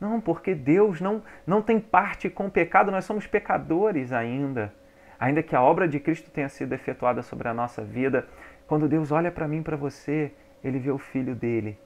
Não, 0.00 0.20
porque 0.20 0.54
Deus 0.54 1.00
não, 1.00 1.22
não 1.46 1.60
tem 1.60 1.78
parte 1.78 2.30
com 2.30 2.46
o 2.46 2.50
pecado, 2.50 2.90
nós 2.90 3.04
somos 3.04 3.26
pecadores 3.26 4.12
ainda. 4.12 4.72
Ainda 5.18 5.42
que 5.42 5.54
a 5.54 5.62
obra 5.62 5.86
de 5.86 6.00
Cristo 6.00 6.30
tenha 6.30 6.48
sido 6.48 6.72
efetuada 6.72 7.22
sobre 7.22 7.48
a 7.48 7.54
nossa 7.54 7.84
vida, 7.84 8.26
quando 8.66 8.88
Deus 8.88 9.12
olha 9.12 9.30
para 9.30 9.46
mim, 9.46 9.62
para 9.62 9.76
você, 9.76 10.32
Ele 10.64 10.78
vê 10.78 10.90
o 10.90 10.98
Filho 10.98 11.34
dele, 11.34 11.78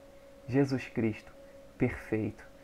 Jesus 0.47 0.87
Cristo, 0.87 1.33
perfeito 1.77 2.55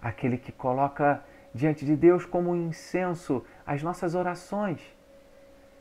aquele 0.00 0.38
que 0.38 0.52
coloca 0.52 1.22
diante 1.52 1.84
de 1.84 1.96
Deus 1.96 2.24
como 2.24 2.50
um 2.50 2.68
incenso 2.68 3.44
as 3.66 3.82
nossas 3.82 4.14
orações. 4.14 4.80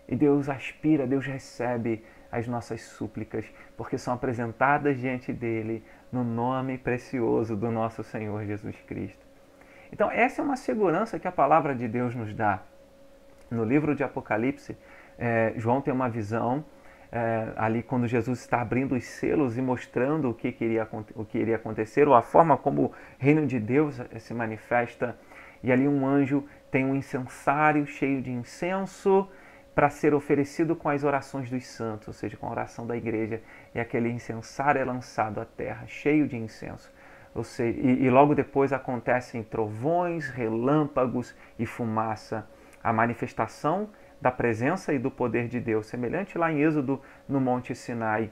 E 0.07 0.15
Deus 0.15 0.49
aspira, 0.49 1.05
Deus 1.05 1.25
recebe 1.25 2.03
as 2.31 2.47
nossas 2.47 2.81
súplicas, 2.81 3.45
porque 3.75 3.97
são 3.97 4.13
apresentadas 4.13 4.99
diante 4.99 5.31
dele 5.31 5.83
no 6.11 6.23
nome 6.23 6.77
precioso 6.77 7.55
do 7.55 7.71
nosso 7.71 8.03
Senhor 8.03 8.45
Jesus 8.45 8.75
Cristo. 8.87 9.25
Então, 9.91 10.11
essa 10.11 10.41
é 10.41 10.43
uma 10.45 10.57
segurança 10.57 11.19
que 11.19 11.27
a 11.27 11.31
palavra 11.31 11.73
de 11.73 11.87
Deus 11.87 12.15
nos 12.15 12.33
dá. 12.33 12.61
No 13.49 13.63
livro 13.63 13.95
de 13.95 14.03
Apocalipse, 14.03 14.77
é, 15.17 15.53
João 15.55 15.81
tem 15.81 15.93
uma 15.93 16.09
visão 16.09 16.63
é, 17.11 17.53
ali 17.55 17.81
quando 17.81 18.05
Jesus 18.07 18.39
está 18.39 18.61
abrindo 18.61 18.95
os 18.95 19.05
selos 19.05 19.57
e 19.57 19.61
mostrando 19.61 20.29
o 20.29 20.33
que, 20.33 20.51
queria, 20.51 20.87
o 21.15 21.23
que 21.23 21.37
iria 21.37 21.55
acontecer, 21.55 22.07
ou 22.07 22.13
a 22.13 22.21
forma 22.21 22.57
como 22.57 22.85
o 22.85 22.91
reino 23.17 23.47
de 23.47 23.59
Deus 23.59 23.99
eh, 23.99 24.19
se 24.19 24.33
manifesta. 24.33 25.17
E 25.63 25.71
ali 25.71 25.87
um 25.87 26.05
anjo 26.05 26.43
tem 26.69 26.85
um 26.85 26.95
incensário 26.95 27.85
cheio 27.87 28.21
de 28.21 28.29
incenso 28.29 29.27
para 29.77 29.91
ser 29.91 30.15
oferecido 30.15 30.75
com 30.75 30.89
as 30.89 31.03
orações 31.03 31.51
dos 31.51 31.67
santos, 31.67 32.07
ou 32.07 32.13
seja, 32.15 32.35
com 32.35 32.47
a 32.47 32.49
oração 32.49 32.87
da 32.87 32.97
igreja. 32.97 33.43
E 33.75 33.79
aquele 33.79 34.09
incensário 34.09 34.81
é 34.81 34.83
lançado 34.83 35.39
à 35.39 35.45
terra, 35.45 35.85
cheio 35.85 36.27
de 36.27 36.35
incenso. 36.35 36.91
Ou 37.35 37.43
seja, 37.43 37.79
e, 37.79 38.05
e 38.05 38.09
logo 38.09 38.33
depois 38.33 38.73
acontecem 38.73 39.43
trovões, 39.43 40.29
relâmpagos 40.29 41.35
e 41.59 41.65
fumaça. 41.67 42.49
A 42.83 42.91
manifestação 42.91 43.87
da 44.19 44.31
presença 44.31 44.91
e 44.93 44.97
do 44.97 45.11
poder 45.11 45.47
de 45.47 45.59
Deus, 45.59 45.85
semelhante 45.85 46.39
lá 46.39 46.51
em 46.51 46.59
Êxodo 46.59 46.99
no 47.29 47.39
Monte 47.39 47.75
Sinai. 47.75 48.31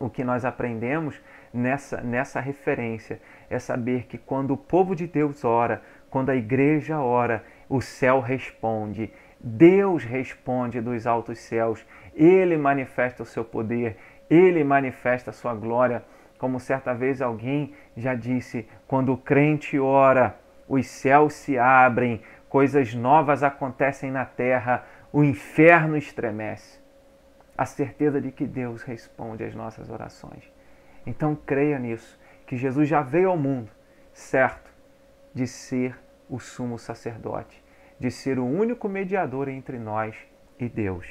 O 0.00 0.08
que 0.08 0.24
nós 0.24 0.46
aprendemos 0.46 1.20
nessa, 1.52 2.00
nessa 2.00 2.40
referência 2.40 3.20
é 3.50 3.58
saber 3.58 4.04
que 4.06 4.16
quando 4.16 4.54
o 4.54 4.56
povo 4.56 4.96
de 4.96 5.06
Deus 5.06 5.44
ora, 5.44 5.82
quando 6.08 6.30
a 6.30 6.36
igreja 6.36 7.00
ora, 7.00 7.44
o 7.68 7.82
céu 7.82 8.20
responde. 8.20 9.12
Deus 9.46 10.04
responde 10.04 10.80
dos 10.80 11.06
altos 11.06 11.38
céus, 11.38 11.84
ele 12.14 12.56
manifesta 12.56 13.22
o 13.22 13.26
seu 13.26 13.44
poder, 13.44 13.98
ele 14.30 14.64
manifesta 14.64 15.28
a 15.28 15.34
sua 15.34 15.54
glória. 15.54 16.02
Como 16.38 16.58
certa 16.58 16.94
vez 16.94 17.20
alguém 17.20 17.74
já 17.94 18.14
disse, 18.14 18.66
quando 18.88 19.12
o 19.12 19.18
crente 19.18 19.78
ora, 19.78 20.34
os 20.66 20.86
céus 20.86 21.34
se 21.34 21.58
abrem, 21.58 22.22
coisas 22.48 22.94
novas 22.94 23.42
acontecem 23.42 24.10
na 24.10 24.24
terra, 24.24 24.86
o 25.12 25.22
inferno 25.22 25.94
estremece. 25.94 26.80
A 27.56 27.66
certeza 27.66 28.22
de 28.22 28.32
que 28.32 28.46
Deus 28.46 28.82
responde 28.82 29.44
às 29.44 29.54
nossas 29.54 29.90
orações. 29.90 30.50
Então 31.04 31.36
creia 31.36 31.78
nisso, 31.78 32.18
que 32.46 32.56
Jesus 32.56 32.88
já 32.88 33.02
veio 33.02 33.28
ao 33.28 33.36
mundo, 33.36 33.70
certo, 34.10 34.72
de 35.34 35.46
ser 35.46 35.98
o 36.30 36.40
sumo 36.40 36.78
sacerdote, 36.78 37.62
de 37.98 38.10
ser 38.10 38.38
o 38.38 38.44
único 38.44 38.88
mediador 38.88 39.48
entre 39.48 39.78
nós 39.78 40.16
e 40.58 40.68
Deus. 40.68 41.06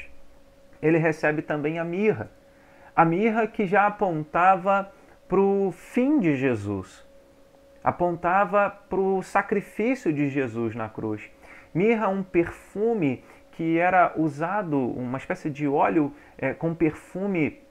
Ele 0.82 0.98
recebe 0.98 1.42
também 1.42 1.80
a 1.80 1.84
mirra, 1.84 2.30
a 2.96 3.06
mirra 3.06 3.48
que 3.48 3.66
já 3.66 3.88
apontava 3.88 4.92
para 5.28 5.40
o 5.40 5.72
fim 5.72 6.20
de 6.20 6.36
Jesus, 6.36 7.06
apontava 7.84 8.70
para 8.70 9.00
o 9.00 9.24
sacrifício 9.24 10.14
de 10.14 10.30
Jesus 10.30 10.76
na 10.76 10.90
cruz. 10.90 11.30
Mirra, 11.74 12.08
um 12.08 12.22
perfume 12.22 13.24
que 13.52 13.78
era 13.78 14.14
usado, 14.16 14.78
uma 14.78 15.18
espécie 15.18 15.50
de 15.50 15.68
óleo 15.68 16.14
é, 16.38 16.54
com 16.54 16.74
perfume 16.74 17.62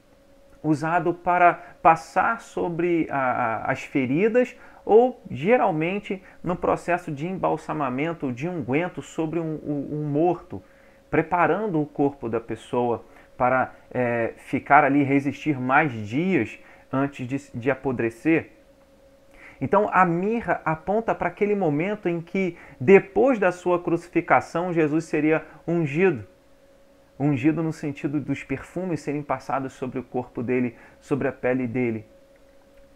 usado 0.63 1.13
para 1.13 1.55
passar 1.83 2.41
sobre 2.41 3.07
a, 3.11 3.19
a, 3.19 3.73
as 3.73 3.83
feridas 3.83 4.57
ou 4.85 5.23
geralmente 5.31 6.23
no 6.43 6.57
processo 6.57 7.11
de 7.11 7.27
embalsamamento 7.27 8.33
de 8.33 8.49
unguento 8.49 9.01
sobre 9.01 9.39
um, 9.39 9.59
um, 9.65 9.89
um 9.93 10.05
morto, 10.05 10.63
preparando 11.11 11.81
o 11.81 11.87
corpo 11.87 12.29
da 12.29 12.41
pessoa 12.41 13.05
para 13.37 13.75
é, 13.91 14.35
ficar 14.37 14.85
ali 14.85 15.03
resistir 15.03 15.59
mais 15.59 15.93
dias 15.93 16.59
antes 16.93 17.27
de, 17.27 17.59
de 17.59 17.71
apodrecer. 17.71 18.51
Então 19.61 19.89
a 19.93 20.05
mirra 20.05 20.61
aponta 20.65 21.15
para 21.15 21.29
aquele 21.29 21.55
momento 21.55 22.09
em 22.09 22.21
que, 22.21 22.57
depois 22.81 23.39
da 23.39 23.53
sua 23.53 23.81
crucificação, 23.81 24.73
Jesus 24.73 25.05
seria 25.05 25.47
ungido. 25.67 26.27
Ungido 27.19 27.63
no 27.63 27.73
sentido 27.73 28.21
dos 28.21 28.43
perfumes 28.43 29.01
serem 29.01 29.23
passados 29.23 29.75
sobre 29.75 30.01
o 30.01 30.03
corpo 30.03 30.43
dele, 30.43 30.75
sobre 30.99 31.29
a 31.29 31.33
pele 31.33 31.69
dele. 31.69 32.05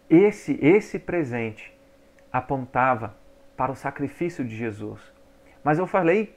Esse, 0.09 0.59
esse 0.61 0.99
presente 0.99 1.76
apontava 2.31 3.15
para 3.55 3.71
o 3.71 3.75
sacrifício 3.75 4.45
de 4.45 4.55
Jesus. 4.55 5.01
Mas 5.63 5.79
eu 5.79 5.87
falei 5.87 6.35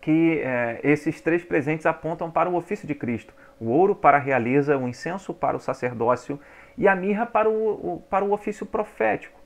que 0.00 0.38
é, 0.38 0.80
esses 0.84 1.20
três 1.20 1.44
presentes 1.44 1.86
apontam 1.86 2.30
para 2.30 2.48
o 2.48 2.54
ofício 2.54 2.86
de 2.86 2.94
Cristo: 2.94 3.34
o 3.58 3.66
ouro 3.66 3.94
para 3.94 4.18
a 4.18 4.20
realeza, 4.20 4.78
o 4.78 4.86
incenso 4.86 5.34
para 5.34 5.56
o 5.56 5.60
sacerdócio 5.60 6.38
e 6.78 6.86
a 6.86 6.94
mirra 6.94 7.26
para 7.26 7.48
o, 7.48 7.94
o, 7.94 8.00
para 8.08 8.24
o 8.24 8.32
ofício 8.32 8.66
profético. 8.66 9.36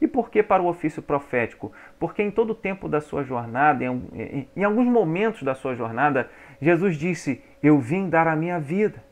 E 0.00 0.08
por 0.08 0.30
que 0.30 0.42
para 0.42 0.62
o 0.62 0.66
ofício 0.66 1.02
profético? 1.02 1.70
Porque 1.98 2.22
em 2.22 2.30
todo 2.30 2.50
o 2.50 2.54
tempo 2.54 2.88
da 2.88 3.00
sua 3.00 3.22
jornada, 3.22 3.84
em, 3.84 4.48
em 4.56 4.64
alguns 4.64 4.86
momentos 4.86 5.42
da 5.42 5.54
sua 5.54 5.74
jornada, 5.74 6.30
Jesus 6.60 6.96
disse: 6.96 7.42
Eu 7.62 7.78
vim 7.78 8.08
dar 8.08 8.26
a 8.26 8.34
minha 8.34 8.58
vida. 8.58 9.04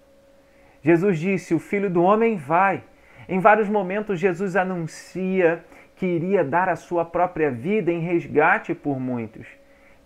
Jesus 0.83 1.19
disse: 1.19 1.55
O 1.55 1.59
filho 1.59 1.91
do 1.91 2.03
homem 2.03 2.37
vai. 2.37 2.83
Em 3.29 3.39
vários 3.39 3.69
momentos, 3.69 4.19
Jesus 4.19 4.57
anuncia 4.57 5.63
que 5.99 6.07
iria 6.07 6.43
dar 6.43 6.69
a 6.69 6.77
sua 6.77 7.05
própria 7.05 7.51
vida 7.51 7.93
em 7.93 8.01
resgate 8.01 8.75
por 8.75 8.99
muitos. 8.99 9.47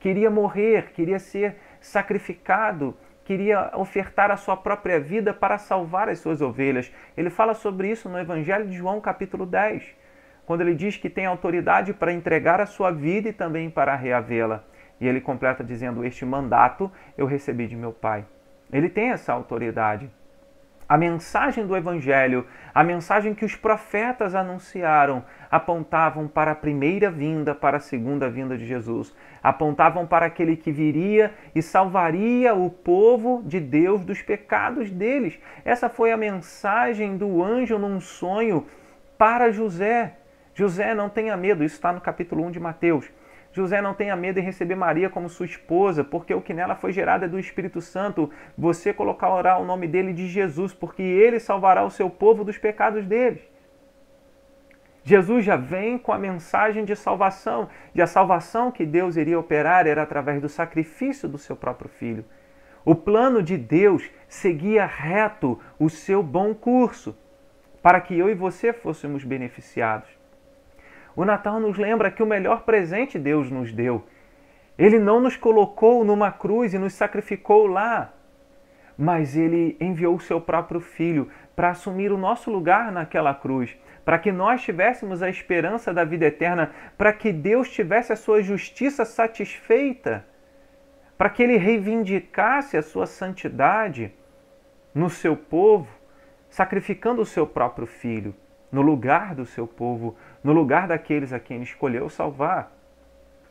Queria 0.00 0.30
morrer, 0.30 0.90
queria 0.92 1.18
ser 1.20 1.56
sacrificado, 1.80 2.96
queria 3.24 3.70
ofertar 3.74 4.30
a 4.30 4.36
sua 4.36 4.56
própria 4.56 4.98
vida 4.98 5.32
para 5.32 5.56
salvar 5.58 6.08
as 6.08 6.18
suas 6.18 6.40
ovelhas. 6.40 6.92
Ele 7.16 7.30
fala 7.30 7.54
sobre 7.54 7.88
isso 7.88 8.08
no 8.08 8.18
Evangelho 8.18 8.66
de 8.66 8.76
João, 8.76 9.00
capítulo 9.00 9.46
10 9.46 10.02
quando 10.44 10.62
ele 10.62 10.74
diz 10.74 10.96
que 10.96 11.08
tem 11.08 11.26
autoridade 11.26 11.92
para 11.92 12.12
entregar 12.12 12.60
a 12.60 12.66
sua 12.66 12.90
vida 12.90 13.28
e 13.28 13.32
também 13.32 13.70
para 13.70 13.94
reavê-la. 13.94 14.64
E 15.00 15.06
ele 15.06 15.20
completa 15.20 15.64
dizendo: 15.64 16.04
Este 16.04 16.24
mandato 16.24 16.90
eu 17.16 17.26
recebi 17.26 17.66
de 17.66 17.76
meu 17.76 17.92
Pai. 17.92 18.24
Ele 18.72 18.88
tem 18.88 19.10
essa 19.10 19.32
autoridade. 19.32 20.10
A 20.92 20.98
mensagem 20.98 21.66
do 21.66 21.74
Evangelho, 21.74 22.46
a 22.74 22.84
mensagem 22.84 23.34
que 23.34 23.46
os 23.46 23.56
profetas 23.56 24.34
anunciaram, 24.34 25.24
apontavam 25.50 26.28
para 26.28 26.50
a 26.50 26.54
primeira 26.54 27.10
vinda, 27.10 27.54
para 27.54 27.78
a 27.78 27.80
segunda 27.80 28.28
vinda 28.28 28.58
de 28.58 28.66
Jesus. 28.66 29.16
Apontavam 29.42 30.06
para 30.06 30.26
aquele 30.26 30.54
que 30.54 30.70
viria 30.70 31.32
e 31.54 31.62
salvaria 31.62 32.54
o 32.54 32.68
povo 32.68 33.42
de 33.46 33.58
Deus 33.58 34.04
dos 34.04 34.20
pecados 34.20 34.90
deles. 34.90 35.40
Essa 35.64 35.88
foi 35.88 36.12
a 36.12 36.16
mensagem 36.18 37.16
do 37.16 37.42
anjo 37.42 37.78
num 37.78 37.98
sonho 37.98 38.66
para 39.16 39.50
José. 39.50 40.18
José, 40.52 40.92
não 40.92 41.08
tenha 41.08 41.34
medo, 41.38 41.64
isso 41.64 41.76
está 41.76 41.90
no 41.90 42.02
capítulo 42.02 42.44
1 42.44 42.50
de 42.50 42.60
Mateus. 42.60 43.10
José, 43.52 43.82
não 43.82 43.92
tenha 43.92 44.16
medo 44.16 44.40
em 44.40 44.42
receber 44.42 44.74
Maria 44.74 45.10
como 45.10 45.28
sua 45.28 45.44
esposa, 45.44 46.02
porque 46.02 46.32
o 46.32 46.40
que 46.40 46.54
nela 46.54 46.74
foi 46.74 46.90
gerado 46.90 47.26
é 47.26 47.28
do 47.28 47.38
Espírito 47.38 47.82
Santo. 47.82 48.30
Você 48.56 48.94
colocará 48.94 49.58
o 49.58 49.64
nome 49.64 49.86
dele 49.86 50.14
de 50.14 50.26
Jesus, 50.26 50.72
porque 50.72 51.02
ele 51.02 51.38
salvará 51.38 51.84
o 51.84 51.90
seu 51.90 52.08
povo 52.08 52.44
dos 52.44 52.56
pecados 52.56 53.04
deles. 53.04 53.42
Jesus 55.04 55.44
já 55.44 55.56
vem 55.56 55.98
com 55.98 56.12
a 56.12 56.18
mensagem 56.18 56.84
de 56.84 56.96
salvação, 56.96 57.68
e 57.94 58.00
a 58.00 58.06
salvação 58.06 58.72
que 58.72 58.86
Deus 58.86 59.16
iria 59.16 59.38
operar 59.38 59.86
era 59.86 60.02
através 60.02 60.40
do 60.40 60.48
sacrifício 60.48 61.28
do 61.28 61.36
seu 61.36 61.54
próprio 61.54 61.90
filho. 61.90 62.24
O 62.84 62.94
plano 62.94 63.42
de 63.42 63.58
Deus 63.58 64.10
seguia 64.28 64.86
reto 64.86 65.60
o 65.78 65.90
seu 65.90 66.22
bom 66.22 66.54
curso, 66.54 67.16
para 67.82 68.00
que 68.00 68.16
eu 68.16 68.30
e 68.30 68.34
você 68.34 68.72
fôssemos 68.72 69.24
beneficiados. 69.24 70.21
O 71.14 71.24
Natal 71.24 71.60
nos 71.60 71.76
lembra 71.76 72.10
que 72.10 72.22
o 72.22 72.26
melhor 72.26 72.62
presente 72.62 73.18
Deus 73.18 73.50
nos 73.50 73.72
deu. 73.72 74.04
Ele 74.78 74.98
não 74.98 75.20
nos 75.20 75.36
colocou 75.36 76.04
numa 76.04 76.32
cruz 76.32 76.72
e 76.72 76.78
nos 76.78 76.94
sacrificou 76.94 77.66
lá, 77.66 78.14
mas 78.96 79.36
ele 79.36 79.76
enviou 79.78 80.16
o 80.16 80.20
seu 80.20 80.40
próprio 80.40 80.80
filho 80.80 81.28
para 81.54 81.70
assumir 81.70 82.10
o 82.10 82.18
nosso 82.18 82.50
lugar 82.50 82.90
naquela 82.90 83.34
cruz, 83.34 83.76
para 84.04 84.18
que 84.18 84.32
nós 84.32 84.62
tivéssemos 84.62 85.22
a 85.22 85.28
esperança 85.28 85.92
da 85.92 86.04
vida 86.04 86.26
eterna, 86.26 86.72
para 86.96 87.12
que 87.12 87.30
Deus 87.32 87.70
tivesse 87.70 88.12
a 88.12 88.16
sua 88.16 88.42
justiça 88.42 89.04
satisfeita, 89.04 90.24
para 91.18 91.28
que 91.28 91.42
ele 91.42 91.58
reivindicasse 91.58 92.76
a 92.76 92.82
sua 92.82 93.06
santidade 93.06 94.12
no 94.94 95.10
seu 95.10 95.36
povo, 95.36 95.88
sacrificando 96.48 97.20
o 97.20 97.26
seu 97.26 97.46
próprio 97.46 97.86
filho 97.86 98.34
no 98.72 98.80
lugar 98.80 99.34
do 99.34 99.44
seu 99.44 99.66
povo, 99.66 100.16
no 100.42 100.52
lugar 100.52 100.88
daqueles 100.88 101.32
a 101.32 101.38
quem 101.38 101.58
ele 101.58 101.64
escolheu 101.64 102.08
salvar. 102.08 102.72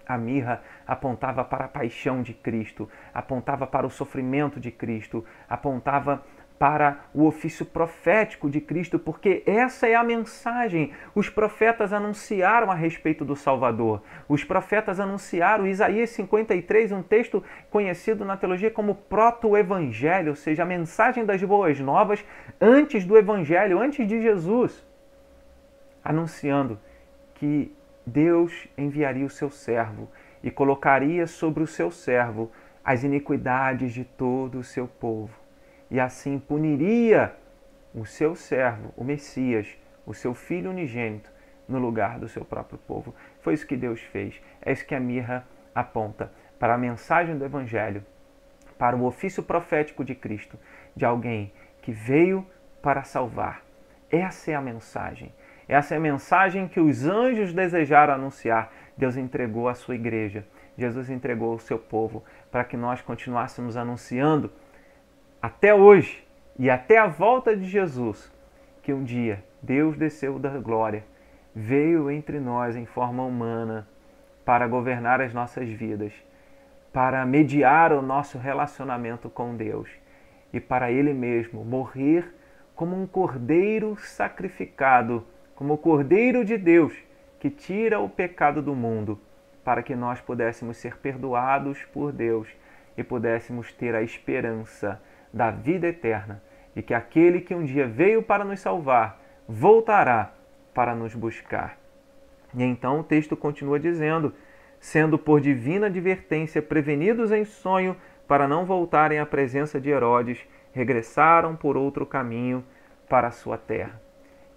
A 0.06 0.18
mirra 0.18 0.62
apontava 0.86 1.46
para 1.46 1.66
a 1.66 1.70
paixão 1.70 2.24
de 2.24 2.34
Cristo, 2.34 2.90
apontava 3.14 3.68
para 3.68 3.86
o 3.86 3.90
sofrimento 3.90 4.60
de 4.60 4.72
Cristo, 4.72 5.24
apontava 5.48 6.24
para 6.58 7.06
o 7.12 7.26
ofício 7.26 7.66
profético 7.66 8.48
de 8.48 8.62
Cristo, 8.62 9.00
porque 9.00 9.42
essa 9.48 9.88
é 9.88 9.96
a 9.96 10.04
mensagem. 10.04 10.92
Os 11.16 11.28
profetas 11.28 11.92
anunciaram 11.92 12.70
a 12.70 12.76
respeito 12.76 13.26
do 13.26 13.36
Salvador. 13.36 14.04
Os 14.30 14.44
profetas 14.44 15.00
anunciaram 15.00 15.66
Isaías 15.66 16.12
53, 16.12 16.92
um 16.92 17.02
texto 17.02 17.44
conhecido 17.72 18.24
na 18.24 18.38
teologia 18.38 18.70
como 18.70 18.94
proto-evangelho, 18.94 20.30
ou 20.30 20.36
seja, 20.36 20.62
a 20.62 20.66
mensagem 20.66 21.26
das 21.26 21.42
boas 21.42 21.80
novas 21.80 22.24
antes 22.60 23.06
do 23.06 23.18
evangelho, 23.18 23.80
antes 23.80 24.08
de 24.08 24.22
Jesus 24.22 24.91
anunciando 26.04 26.80
que 27.36 27.76
Deus 28.06 28.68
enviaria 28.78 29.26
o 29.26 29.30
seu 29.30 29.50
servo 29.50 30.10
e 30.44 30.50
colocaria 30.50 31.28
sobre 31.28 31.64
o 31.64 31.68
seu 31.68 31.92
servo 31.92 32.52
as 32.84 33.04
iniquidades 33.04 33.94
de 33.94 34.04
todo 34.04 34.58
o 34.58 34.64
seu 34.64 34.88
povo, 34.88 35.40
e 35.90 36.00
assim 36.00 36.40
puniria 36.40 37.36
o 37.94 38.06
seu 38.06 38.36
servo, 38.36 38.94
o 38.98 39.04
Messias, 39.04 39.78
o 40.06 40.14
seu 40.14 40.34
filho 40.34 40.72
unigênito, 40.72 41.30
no 41.68 41.80
lugar 41.80 42.20
do 42.20 42.28
seu 42.28 42.44
próprio 42.44 42.78
povo. 42.80 43.16
Foi 43.40 43.54
isso 43.54 43.68
que 43.68 43.78
Deus 43.78 44.02
fez. 44.02 44.42
É 44.62 44.72
isso 44.72 44.86
que 44.86 44.96
a 44.96 45.00
mirra 45.00 45.48
aponta 45.74 46.32
para 46.60 46.74
a 46.74 46.78
mensagem 46.78 47.38
do 47.38 47.46
Evangelho, 47.46 48.06
para 48.78 48.96
o 48.96 49.06
ofício 49.06 49.42
profético 49.42 50.04
de 50.04 50.14
Cristo, 50.14 50.60
de 50.96 51.06
alguém 51.06 51.52
que 51.82 51.92
veio 51.92 52.46
para 52.82 53.04
salvar. 53.04 53.64
Essa 54.10 54.52
é 54.52 54.56
a 54.56 54.62
mensagem. 54.62 55.34
Essa 55.72 55.94
é 55.94 55.98
a 55.98 56.02
mensagem 56.02 56.68
que 56.68 56.82
os 56.82 57.08
anjos 57.08 57.54
desejaram 57.54 58.16
anunciar. 58.16 58.74
Deus 58.98 59.16
entregou 59.16 59.70
à 59.70 59.74
sua 59.74 59.96
igreja, 59.96 60.46
Jesus 60.78 61.10
entregou 61.10 61.54
ao 61.54 61.60
seu 61.60 61.80
povo, 61.80 62.26
para 62.52 62.66
que 62.66 62.76
nós 62.76 63.02
continuássemos 63.02 63.78
anunciando 63.78 64.52
até 65.42 65.74
hoje 65.74 66.28
e 66.60 66.70
até 66.70 66.98
a 66.98 67.08
volta 67.08 67.56
de 67.56 67.64
Jesus, 67.64 68.30
que 68.84 68.92
um 68.92 69.02
dia 69.02 69.46
Deus 69.62 69.96
desceu 69.96 70.38
da 70.38 70.50
glória, 70.58 71.06
veio 71.56 72.12
entre 72.12 72.38
nós 72.38 72.76
em 72.76 72.86
forma 72.86 73.24
humana 73.24 73.88
para 74.44 74.68
governar 74.68 75.22
as 75.22 75.34
nossas 75.34 75.70
vidas, 75.70 76.12
para 76.92 77.26
mediar 77.26 77.94
o 77.94 78.02
nosso 78.02 78.38
relacionamento 78.38 79.30
com 79.30 79.56
Deus 79.56 79.90
e 80.52 80.60
para 80.60 80.92
Ele 80.92 81.14
mesmo 81.14 81.64
morrer 81.64 82.36
como 82.76 83.02
um 83.02 83.08
cordeiro 83.08 83.96
sacrificado, 83.96 85.26
como 85.56 85.74
o 85.74 85.78
cordeiro 85.78 86.44
de 86.44 86.58
Deus 86.58 86.94
que 87.40 87.50
tira 87.50 88.00
o 88.00 88.10
pecado 88.10 88.62
do 88.62 88.76
mundo, 88.76 89.20
para 89.64 89.82
que 89.82 89.96
nós 89.96 90.22
pudéssemos 90.22 90.78
ser 90.78 90.98
perdoados 90.98 91.84
por 91.86 92.12
Deus 92.12 92.48
e 92.98 93.04
pudéssemos 93.04 93.72
ter 93.72 93.96
a 93.96 94.02
esperança 94.02 95.02
da 95.34 95.50
vida 95.50 95.88
eterna 95.88 96.42
e 96.76 96.82
que 96.82 96.94
aquele 96.94 97.42
que 97.42 97.54
um 97.54 97.64
dia 97.64 97.88
veio 97.88 98.22
para 98.24 98.44
nos 98.44 98.60
salvar 98.60 99.22
voltará 99.48 100.34
para 100.74 100.96
nos 100.96 101.14
buscar. 101.16 101.78
E 102.54 102.64
então 102.64 103.00
o 103.00 103.04
texto 103.04 103.36
continua 103.36 103.80
dizendo: 103.80 104.34
sendo 104.80 105.18
por 105.18 105.42
divina 105.42 105.88
advertência 105.88 106.62
prevenidos 106.62 107.32
em 107.32 107.46
sonho 107.46 107.96
para 108.28 108.48
não 108.48 108.66
voltarem 108.66 109.20
à 109.20 109.26
presença 109.26 109.80
de 109.80 109.90
Herodes, 109.90 110.40
regressaram 110.74 111.56
por 111.56 111.76
outro 111.76 112.06
caminho 112.06 112.64
para 113.10 113.28
a 113.28 113.32
sua 113.32 113.58
terra. 113.58 114.02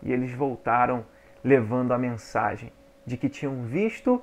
E 0.04 0.12
eles 0.12 0.32
voltaram 0.32 1.04
levando 1.42 1.92
a 1.92 1.98
mensagem 1.98 2.70
de 3.06 3.16
que 3.16 3.28
tinham 3.28 3.64
visto 3.64 4.22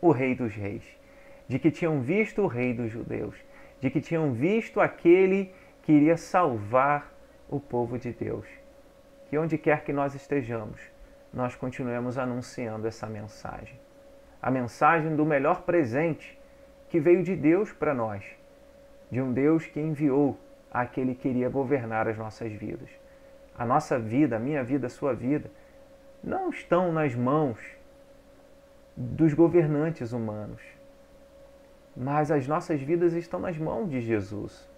o 0.00 0.10
Rei 0.10 0.34
dos 0.34 0.54
Reis, 0.54 0.84
de 1.48 1.58
que 1.58 1.70
tinham 1.70 2.00
visto 2.00 2.42
o 2.42 2.46
Rei 2.46 2.74
dos 2.74 2.90
Judeus, 2.90 3.36
de 3.80 3.90
que 3.90 4.00
tinham 4.00 4.32
visto 4.32 4.80
aquele 4.80 5.52
que 5.82 5.92
iria 5.92 6.16
salvar 6.16 7.12
o 7.48 7.60
povo 7.60 7.98
de 7.98 8.12
Deus. 8.12 8.46
Que 9.28 9.38
onde 9.38 9.56
quer 9.58 9.84
que 9.84 9.92
nós 9.92 10.14
estejamos, 10.14 10.80
nós 11.32 11.54
continuemos 11.54 12.18
anunciando 12.18 12.86
essa 12.86 13.06
mensagem. 13.06 13.78
A 14.40 14.50
mensagem 14.50 15.14
do 15.16 15.24
melhor 15.24 15.62
presente 15.62 16.38
que 16.88 17.00
veio 17.00 17.22
de 17.22 17.34
Deus 17.34 17.72
para 17.72 17.94
nós, 17.94 18.24
de 19.10 19.20
um 19.20 19.32
Deus 19.32 19.66
que 19.66 19.80
enviou 19.80 20.38
aquele 20.70 21.14
que 21.14 21.28
iria 21.28 21.48
governar 21.48 22.08
as 22.08 22.18
nossas 22.18 22.52
vidas. 22.52 22.90
A 23.56 23.64
nossa 23.66 23.98
vida, 23.98 24.36
a 24.36 24.38
minha 24.38 24.62
vida, 24.64 24.86
a 24.86 24.90
sua 24.90 25.14
vida, 25.14 25.50
não 26.22 26.50
estão 26.50 26.92
nas 26.92 27.14
mãos 27.14 27.58
dos 28.96 29.34
governantes 29.34 30.12
humanos, 30.12 30.62
mas 31.96 32.30
as 32.30 32.46
nossas 32.46 32.80
vidas 32.80 33.12
estão 33.14 33.40
nas 33.40 33.56
mãos 33.58 33.88
de 33.88 34.00
Jesus 34.00 34.70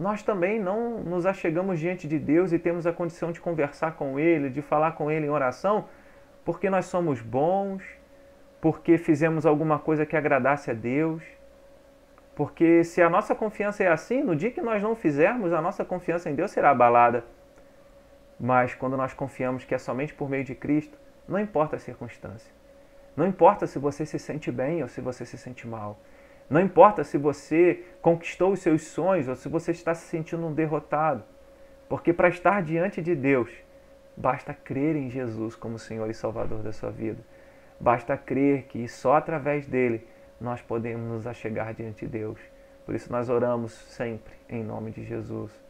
nós 0.00 0.22
também 0.22 0.58
não 0.58 1.00
nos 1.00 1.26
achegamos 1.26 1.78
diante 1.78 2.08
de 2.08 2.18
Deus 2.18 2.52
e 2.52 2.58
temos 2.58 2.86
a 2.86 2.92
condição 2.92 3.30
de 3.30 3.38
conversar 3.38 3.96
com 3.96 4.18
Ele, 4.18 4.48
de 4.48 4.62
falar 4.62 4.92
com 4.92 5.10
Ele 5.10 5.26
em 5.26 5.30
oração, 5.30 5.84
porque 6.42 6.70
nós 6.70 6.86
somos 6.86 7.20
bons, 7.20 7.84
porque 8.62 8.96
fizemos 8.96 9.44
alguma 9.44 9.78
coisa 9.78 10.06
que 10.06 10.16
agradasse 10.16 10.70
a 10.70 10.74
Deus. 10.74 11.22
Porque 12.34 12.82
se 12.82 13.02
a 13.02 13.10
nossa 13.10 13.34
confiança 13.34 13.84
é 13.84 13.88
assim, 13.88 14.22
no 14.22 14.34
dia 14.34 14.50
que 14.50 14.62
nós 14.62 14.82
não 14.82 14.96
fizermos, 14.96 15.52
a 15.52 15.60
nossa 15.60 15.84
confiança 15.84 16.30
em 16.30 16.34
Deus 16.34 16.50
será 16.50 16.70
abalada. 16.70 17.22
Mas 18.40 18.74
quando 18.74 18.96
nós 18.96 19.12
confiamos 19.12 19.64
que 19.66 19.74
é 19.74 19.78
somente 19.78 20.14
por 20.14 20.30
meio 20.30 20.44
de 20.44 20.54
Cristo, 20.54 20.98
não 21.28 21.38
importa 21.38 21.76
a 21.76 21.78
circunstância. 21.78 22.50
Não 23.14 23.26
importa 23.26 23.66
se 23.66 23.78
você 23.78 24.06
se 24.06 24.18
sente 24.18 24.50
bem 24.50 24.82
ou 24.82 24.88
se 24.88 25.02
você 25.02 25.26
se 25.26 25.36
sente 25.36 25.68
mal. 25.68 26.00
Não 26.48 26.60
importa 26.60 27.04
se 27.04 27.18
você 27.18 27.84
conquistou 28.00 28.52
os 28.52 28.60
seus 28.60 28.82
sonhos 28.82 29.28
ou 29.28 29.36
se 29.36 29.48
você 29.48 29.72
está 29.72 29.94
se 29.94 30.06
sentindo 30.06 30.46
um 30.46 30.54
derrotado, 30.54 31.22
porque 31.88 32.12
para 32.12 32.28
estar 32.28 32.62
diante 32.62 33.02
de 33.02 33.14
Deus, 33.14 33.50
basta 34.16 34.54
crer 34.54 34.96
em 34.96 35.10
Jesus 35.10 35.54
como 35.54 35.78
Senhor 35.78 36.08
e 36.08 36.14
Salvador 36.14 36.62
da 36.62 36.72
sua 36.72 36.90
vida. 36.90 37.22
Basta 37.78 38.16
crer 38.16 38.64
que 38.64 38.88
só 38.88 39.14
através 39.14 39.66
dele 39.66 40.06
nós 40.40 40.62
podemos 40.62 41.08
nos 41.08 41.26
achegar 41.26 41.74
diante 41.74 42.06
de 42.06 42.12
Deus. 42.12 42.40
Por 42.86 42.94
isso 42.94 43.12
nós 43.12 43.28
oramos 43.28 43.72
sempre 43.72 44.32
em 44.48 44.64
nome 44.64 44.90
de 44.90 45.04
Jesus. 45.04 45.69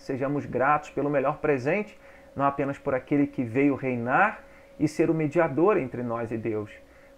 Sejamos 0.00 0.46
gratos 0.46 0.90
pelo 0.90 1.08
melhor 1.08 1.38
presente, 1.38 1.98
não 2.34 2.44
apenas 2.44 2.78
por 2.78 2.94
aquele 2.94 3.26
que 3.26 3.42
veio 3.42 3.74
reinar 3.74 4.44
e 4.78 4.86
ser 4.88 5.10
o 5.10 5.14
mediador 5.14 5.76
entre 5.76 6.02
nós 6.02 6.30
e 6.30 6.36
Deus, 6.36 6.70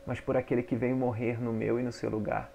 mas 0.07 0.21
por 0.21 0.37
aquele 0.37 0.63
que 0.63 0.77
veio 0.77 0.97
morrer 0.97 1.41
no 1.41 1.53
meu 1.53 1.79
e 1.79 1.83
no 1.83 1.93
seu 1.93 2.11
lugar 2.11 2.51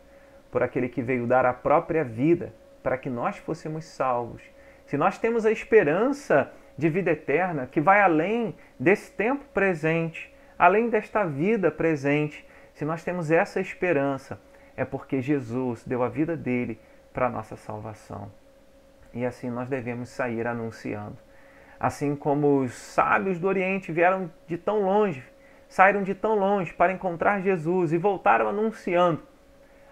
por 0.52 0.64
aquele 0.64 0.90
que 0.90 1.02
veio 1.02 1.28
dar 1.28 1.46
a 1.46 1.54
própria 1.54 2.04
vida 2.04 2.54
para 2.82 2.98
que 2.98 3.10
nós 3.10 3.38
fôssemos 3.38 3.86
salvos. 3.86 4.42
Se 4.86 4.98
nós 4.98 5.18
temos 5.18 5.46
a 5.46 5.52
esperança 5.52 6.52
de 6.78 6.90
vida 6.90 7.12
eterna 7.12 7.68
que 7.68 7.82
vai 7.82 8.02
além 8.02 8.56
desse 8.80 9.12
tempo 9.12 9.44
presente, 9.54 10.34
além 10.58 10.90
desta 10.90 11.24
vida 11.26 11.70
presente, 11.70 12.46
se 12.74 12.86
nós 12.86 13.04
temos 13.04 13.32
essa 13.32 13.60
esperança, 13.60 14.40
é 14.76 14.86
porque 14.86 15.22
Jesus 15.22 15.84
deu 15.84 16.04
a 16.04 16.10
vida 16.10 16.38
dele 16.38 16.80
para 17.12 17.28
a 17.28 17.30
nossa 17.30 17.56
salvação. 17.56 18.32
E 19.18 19.26
assim 19.26 19.50
nós 19.50 19.68
devemos 19.68 20.10
sair 20.10 20.46
anunciando. 20.46 21.18
Assim 21.80 22.16
como 22.16 22.60
os 22.60 22.72
sábios 22.72 23.40
do 23.40 23.48
Oriente 23.48 23.92
vieram 23.92 24.32
de 24.46 24.60
tão 24.60 24.84
longe, 24.84 25.24
saíram 25.68 26.04
de 26.04 26.14
tão 26.14 26.36
longe 26.36 26.72
para 26.72 26.94
encontrar 26.94 27.42
Jesus 27.42 27.92
e 27.92 27.98
voltaram 27.98 28.48
anunciando 28.48 29.24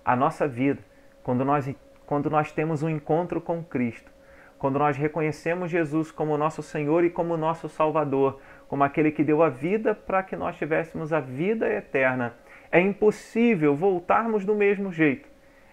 a 0.06 0.16
nossa 0.16 0.48
vida, 0.48 0.80
quando 1.24 1.44
nós, 1.44 1.68
quando 2.06 2.30
nós 2.30 2.52
temos 2.52 2.84
um 2.84 2.90
encontro 2.90 3.42
com 3.42 3.64
Cristo, 3.64 4.12
quando 4.60 4.78
nós 4.78 4.96
reconhecemos 4.96 5.72
Jesus 5.72 6.12
como 6.12 6.38
nosso 6.38 6.62
Senhor 6.62 7.04
e 7.04 7.10
como 7.10 7.36
nosso 7.36 7.68
Salvador, 7.68 8.40
como 8.68 8.84
aquele 8.84 9.10
que 9.12 9.24
deu 9.24 9.42
a 9.42 9.50
vida 9.50 9.96
para 9.96 10.22
que 10.22 10.36
nós 10.36 10.56
tivéssemos 10.56 11.12
a 11.12 11.20
vida 11.20 11.68
eterna, 11.68 12.36
é 12.72 12.80
impossível 12.80 13.76
voltarmos 13.76 14.46
do 14.46 14.54
mesmo 14.54 14.92
jeito. 14.92 15.28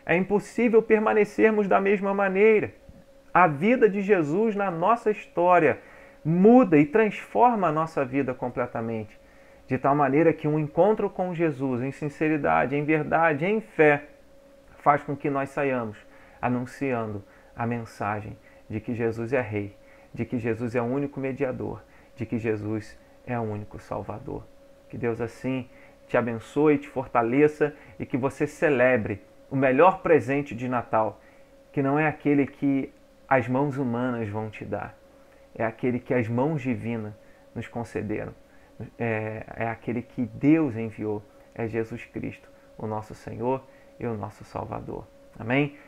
É 0.07 0.17
impossível 0.17 0.83
permanecermos 0.83 1.69
da 1.69 1.79
mesma 1.79 2.15
maneira. 2.15 2.81
A 3.33 3.47
vida 3.47 3.89
de 3.89 4.03
Jesus 4.03 4.55
na 4.55 4.71
nossa 4.71 5.11
história 5.11 5.79
muda 6.25 6.77
e 6.77 6.85
transforma 6.85 7.69
a 7.69 7.73
nossa 7.73 8.05
vida 8.05 8.35
completamente. 8.35 9.19
De 9.67 9.79
tal 9.79 9.95
maneira 9.95 10.33
que 10.33 10.47
um 10.47 10.59
encontro 10.59 11.09
com 11.09 11.35
Jesus 11.35 11.83
em 11.83 11.91
sinceridade, 11.91 12.77
em 12.77 12.85
verdade, 12.85 13.47
em 13.47 13.61
fé, 13.61 14.05
faz 14.79 15.03
com 15.03 15.17
que 15.17 15.31
nós 15.31 15.49
saiamos 15.51 15.97
anunciando 16.43 17.25
a 17.57 17.67
mensagem 17.67 18.37
de 18.69 18.81
que 18.81 18.95
Jesus 18.95 19.33
é 19.33 19.41
Rei, 19.41 19.75
de 20.13 20.25
que 20.25 20.39
Jesus 20.39 20.75
é 20.75 20.83
o 20.83 20.87
único 20.87 21.19
mediador, 21.19 21.83
de 22.15 22.27
que 22.27 22.39
Jesus 22.39 22.99
é 23.27 23.39
o 23.39 23.43
único 23.43 23.79
Salvador. 23.79 24.45
Que 24.91 24.99
Deus 24.99 25.21
assim 25.23 25.71
te 26.07 26.19
abençoe, 26.19 26.77
te 26.77 26.89
fortaleça 26.89 27.75
e 27.99 28.05
que 28.05 28.19
você 28.19 28.47
celebre 28.47 29.23
o 29.51 29.57
melhor 29.57 30.03
presente 30.03 30.55
de 30.55 30.69
Natal, 30.69 31.21
que 31.73 31.81
não 31.81 31.99
é 31.99 32.07
aquele 32.07 32.47
que 32.47 32.93
as 33.35 33.49
mãos 33.49 33.79
humanas 33.79 34.29
vão 34.29 34.51
te 34.51 34.63
dar, 34.63 34.95
é 35.55 35.65
aquele 35.65 35.99
que 35.99 36.13
as 36.13 36.29
mãos 36.29 36.61
divinas 36.61 37.15
nos 37.55 37.67
concederam, 37.67 38.35
é, 38.99 39.45
é 39.57 39.69
aquele 39.69 40.03
que 40.03 40.27
Deus 40.27 40.77
enviou, 40.77 41.23
é 41.55 41.67
Jesus 41.67 42.05
Cristo, 42.05 42.51
o 42.77 42.87
nosso 42.87 43.15
Senhor 43.15 43.67
e 43.99 44.07
o 44.07 44.15
nosso 44.15 44.45
Salvador. 44.45 45.07
Amém? 45.39 45.79